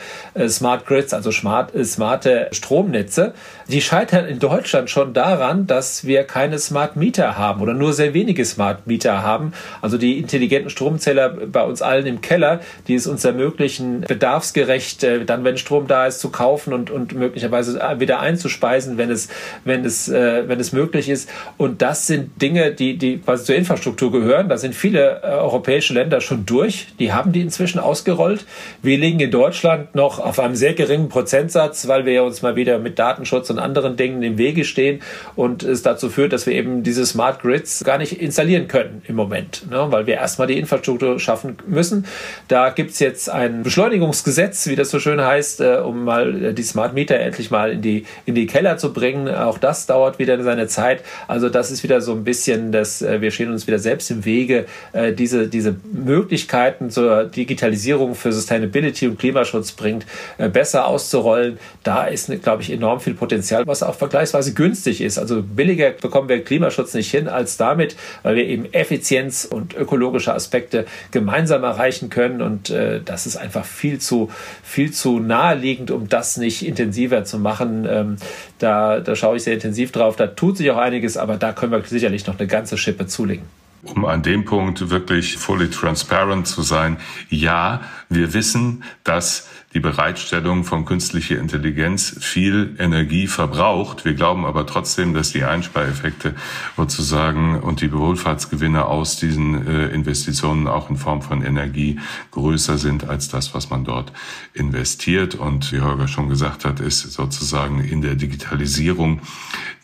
[0.49, 3.33] Smart Grids, also smart, smarte Stromnetze,
[3.69, 7.93] die scheitern in Deutschland schon daran, dass wir keine Smart Meter haben haben oder nur
[7.93, 9.53] sehr wenige Smart Meter haben.
[9.83, 15.25] Also die intelligenten Stromzähler bei uns allen im Keller, die es uns ermöglichen, bedarfsgerecht äh,
[15.25, 19.29] dann, wenn Strom da ist, zu kaufen und, und möglicherweise wieder einzuspeisen, wenn es,
[19.65, 21.29] wenn es, äh, wenn es möglich ist.
[21.57, 24.49] Und das sind Dinge, die, die quasi zur Infrastruktur gehören.
[24.49, 26.89] Da sind viele äh, europäische Länder schon durch.
[26.99, 28.47] Die haben die inzwischen ausgerollt.
[28.83, 32.79] Wir liegen in Deutschland noch auf einem sehr geringen Prozentsatz, weil wir uns mal wieder
[32.79, 35.01] mit Datenschutz und anderen Dingen im Wege stehen
[35.37, 39.17] und es dazu führt, dass wir eben diese Smart Grids gar nicht installieren können im
[39.17, 42.07] Moment, ne, weil wir erstmal die Infrastruktur schaffen müssen.
[42.49, 46.63] Da gibt es jetzt ein Beschleunigungsgesetz, wie das so schön heißt, äh, um mal die
[46.63, 49.29] Smart Meter endlich mal in die, in die Keller zu bringen.
[49.29, 51.03] Auch das dauert wieder seine Zeit.
[51.27, 54.25] Also das ist wieder so ein bisschen, dass äh, wir stehen uns wieder selbst im
[54.25, 60.05] Wege, äh, diese, diese Möglichkeiten zur Digitalisierung für Sustainability und Klimaschutz bringt,
[60.37, 61.59] äh, besser auszurollen.
[61.83, 65.19] Da ist, glaube ich, enorm viel Potenzial, was auch vergleichsweise günstig ist.
[65.19, 70.35] Also billiger bekommen wir Klimaschutz nicht hin als damit, weil wir eben Effizienz und ökologische
[70.35, 72.43] Aspekte gemeinsam erreichen können.
[72.43, 74.31] Und äh, das ist einfach viel zu,
[74.63, 77.87] viel zu naheliegend, um das nicht intensiver zu machen.
[77.89, 78.17] Ähm,
[78.59, 80.17] da, da schaue ich sehr intensiv drauf.
[80.17, 83.47] Da tut sich auch einiges, aber da können wir sicherlich noch eine ganze Schippe zulegen.
[83.85, 86.97] Um an dem Punkt wirklich fully transparent zu sein,
[87.31, 89.49] ja, wir wissen, dass
[89.79, 94.05] die Bereitstellung von künstlicher Intelligenz viel Energie verbraucht.
[94.05, 96.35] Wir glauben aber trotzdem, dass die Einspareffekte
[96.77, 102.01] sozusagen und die Wohlfahrtsgewinne aus diesen äh, Investitionen auch in Form von Energie
[102.33, 104.13] größer sind als das, was man dort
[104.53, 105.37] investiert.
[105.37, 109.21] Und wie Holger schon gesagt hat, ist sozusagen in der Digitalisierung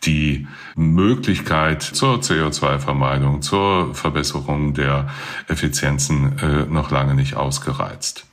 [0.03, 5.09] die Möglichkeit zur CO2-Vermeidung, zur Verbesserung der
[5.47, 8.27] Effizienzen äh, noch lange nicht ausgereizt.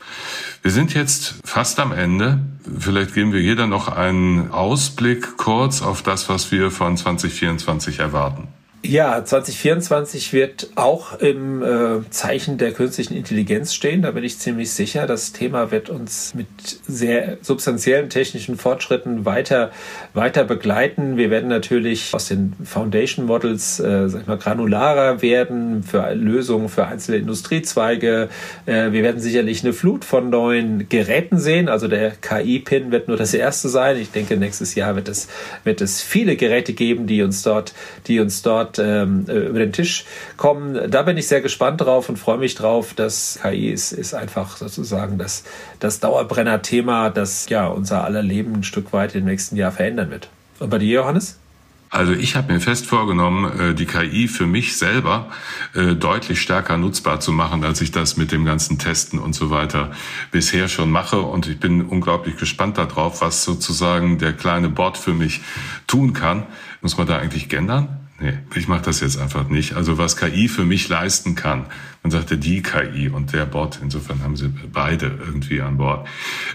[0.62, 2.40] Wir sind jetzt fast am Ende.
[2.80, 8.48] Vielleicht geben wir jeder noch einen Ausblick kurz auf das, was wir von 2024 erwarten.
[8.84, 14.02] Ja, 2024 wird auch im äh, Zeichen der künstlichen Intelligenz stehen.
[14.02, 15.06] Da bin ich ziemlich sicher.
[15.06, 16.48] Das Thema wird uns mit
[16.88, 19.70] sehr substanziellen technischen Fortschritten weiter,
[20.16, 21.16] weiter begleiten.
[21.16, 26.68] Wir werden natürlich aus den Foundation Models, äh, sag ich mal, granularer werden für Lösungen
[26.68, 28.30] für einzelne Industriezweige.
[28.66, 31.70] Äh, wir werden sicherlich eine Flut von neuen Geräten sehen.
[31.70, 33.98] Also der KI-Pin wird nur das erste sein.
[33.98, 35.28] Ich denke, nächstes Jahr wird es,
[35.64, 37.76] wird es viele Geräte geben, die uns dort,
[38.08, 40.06] die uns dort dort ähm, äh, über den Tisch
[40.38, 40.90] kommen.
[40.90, 42.94] Da bin ich sehr gespannt drauf und freue mich drauf.
[42.94, 45.44] dass KI ist, ist einfach sozusagen das,
[45.80, 50.30] das Dauerbrenner-Thema, das ja unser aller Leben ein Stück weit im nächsten Jahr verändern wird.
[50.60, 51.38] Und bei dir, Johannes?
[51.90, 55.30] Also ich habe mir fest vorgenommen, äh, die KI für mich selber
[55.74, 59.50] äh, deutlich stärker nutzbar zu machen, als ich das mit dem ganzen Testen und so
[59.50, 59.92] weiter
[60.32, 61.20] bisher schon mache.
[61.20, 65.42] Und ich bin unglaublich gespannt darauf, was sozusagen der kleine Bot für mich
[65.86, 66.46] tun kann.
[66.82, 68.01] Muss man da eigentlich gendern?
[68.22, 69.74] Nee, ich mache das jetzt einfach nicht.
[69.74, 71.66] Also was KI für mich leisten kann,
[72.04, 76.08] man sagte die KI und der Bot, insofern haben sie beide irgendwie an Bord.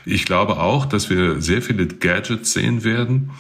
[0.05, 3.33] Ich glaube auch, dass wir sehr viele Gadgets sehen werden,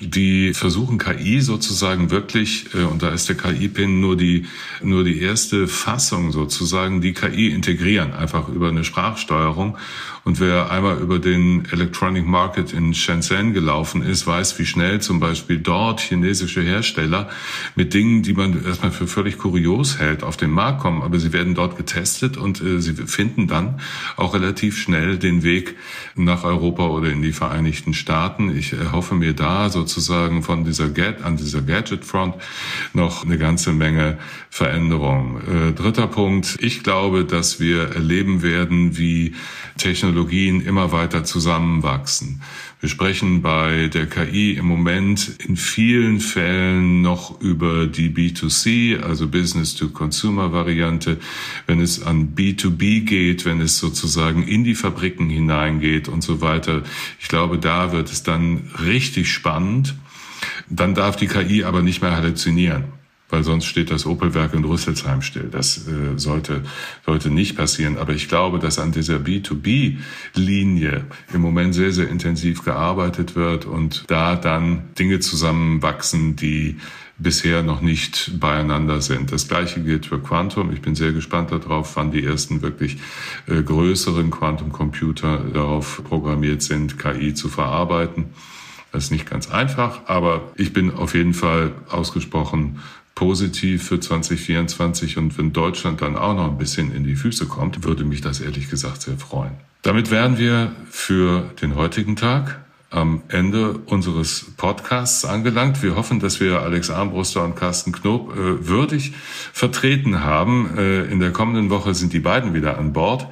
[0.00, 4.46] die versuchen KI sozusagen wirklich, äh, und da ist der KI-Pin nur die,
[4.82, 9.76] nur die erste Fassung sozusagen, die KI integrieren, einfach über eine Sprachsteuerung.
[10.22, 15.18] Und wer einmal über den Electronic Market in Shenzhen gelaufen ist, weiß, wie schnell zum
[15.18, 17.30] Beispiel dort chinesische Hersteller
[17.74, 21.02] mit Dingen, die man erstmal für völlig kurios hält, auf den Markt kommen.
[21.02, 23.80] Aber sie werden dort getestet und äh, sie finden dann
[24.16, 25.76] auch relativ schnell den Weg
[26.16, 28.54] nach Europa oder in die Vereinigten Staaten.
[28.54, 29.89] Ich erhoffe mir da sozusagen
[30.42, 32.34] von dieser Get an dieser Gadget Front
[32.92, 34.18] noch eine ganze Menge
[34.50, 35.40] Veränderung.
[35.40, 36.56] Äh, dritter Punkt.
[36.60, 39.34] Ich glaube, dass wir erleben werden, wie
[39.76, 42.42] Technologien immer weiter zusammenwachsen.
[42.80, 49.28] Wir sprechen bei der KI im Moment in vielen Fällen noch über die B2C, also
[49.28, 51.18] Business-to-Consumer-Variante.
[51.66, 56.82] Wenn es an B2B geht, wenn es sozusagen in die Fabriken hineingeht und so weiter.
[57.20, 59.94] Ich glaube, da wird es dann richtig spannend.
[60.70, 62.99] Dann darf die KI aber nicht mehr halluzinieren
[63.30, 65.48] weil sonst steht das Opelwerk in Rüsselsheim still.
[65.50, 66.62] Das äh, sollte,
[67.06, 67.96] sollte nicht passieren.
[67.96, 74.04] Aber ich glaube, dass an dieser B2B-Linie im Moment sehr, sehr intensiv gearbeitet wird und
[74.08, 76.76] da dann Dinge zusammenwachsen, die
[77.20, 79.30] bisher noch nicht beieinander sind.
[79.30, 80.72] Das gleiche gilt für Quantum.
[80.72, 82.96] Ich bin sehr gespannt darauf, wann die ersten wirklich
[83.46, 88.30] äh, größeren Quantum-Computer darauf programmiert sind, KI zu verarbeiten.
[88.92, 92.80] Das ist nicht ganz einfach, aber ich bin auf jeden Fall ausgesprochen
[93.20, 97.84] positiv für 2024 und wenn Deutschland dann auch noch ein bisschen in die Füße kommt,
[97.84, 99.52] würde mich das ehrlich gesagt sehr freuen.
[99.82, 105.82] Damit wären wir für den heutigen Tag am Ende unseres Podcasts angelangt.
[105.82, 109.12] Wir hoffen, dass wir Alex Armbruster und Carsten Knob äh, würdig
[109.52, 110.78] vertreten haben.
[110.78, 113.26] Äh, in der kommenden Woche sind die beiden wieder an Bord.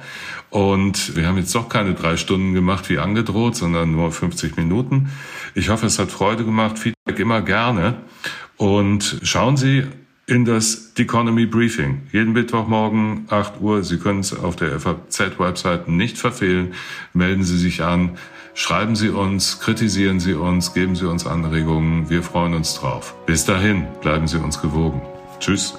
[0.51, 5.09] Und wir haben jetzt doch keine drei Stunden gemacht wie angedroht, sondern nur 50 Minuten.
[5.55, 6.77] Ich hoffe, es hat Freude gemacht.
[6.77, 7.97] Feedback immer gerne.
[8.59, 9.85] Und schauen Sie
[10.27, 12.01] in das Economy Briefing.
[12.11, 13.83] Jeden Mittwochmorgen 8 Uhr.
[13.83, 16.73] Sie können es auf der FAZ-Webseite nicht verfehlen.
[17.13, 18.17] Melden Sie sich an.
[18.55, 22.09] Schreiben Sie uns, kritisieren Sie uns, geben Sie uns Anregungen.
[22.09, 23.15] Wir freuen uns drauf.
[23.25, 25.01] Bis dahin, bleiben Sie uns gewogen.
[25.39, 25.75] Tschüss.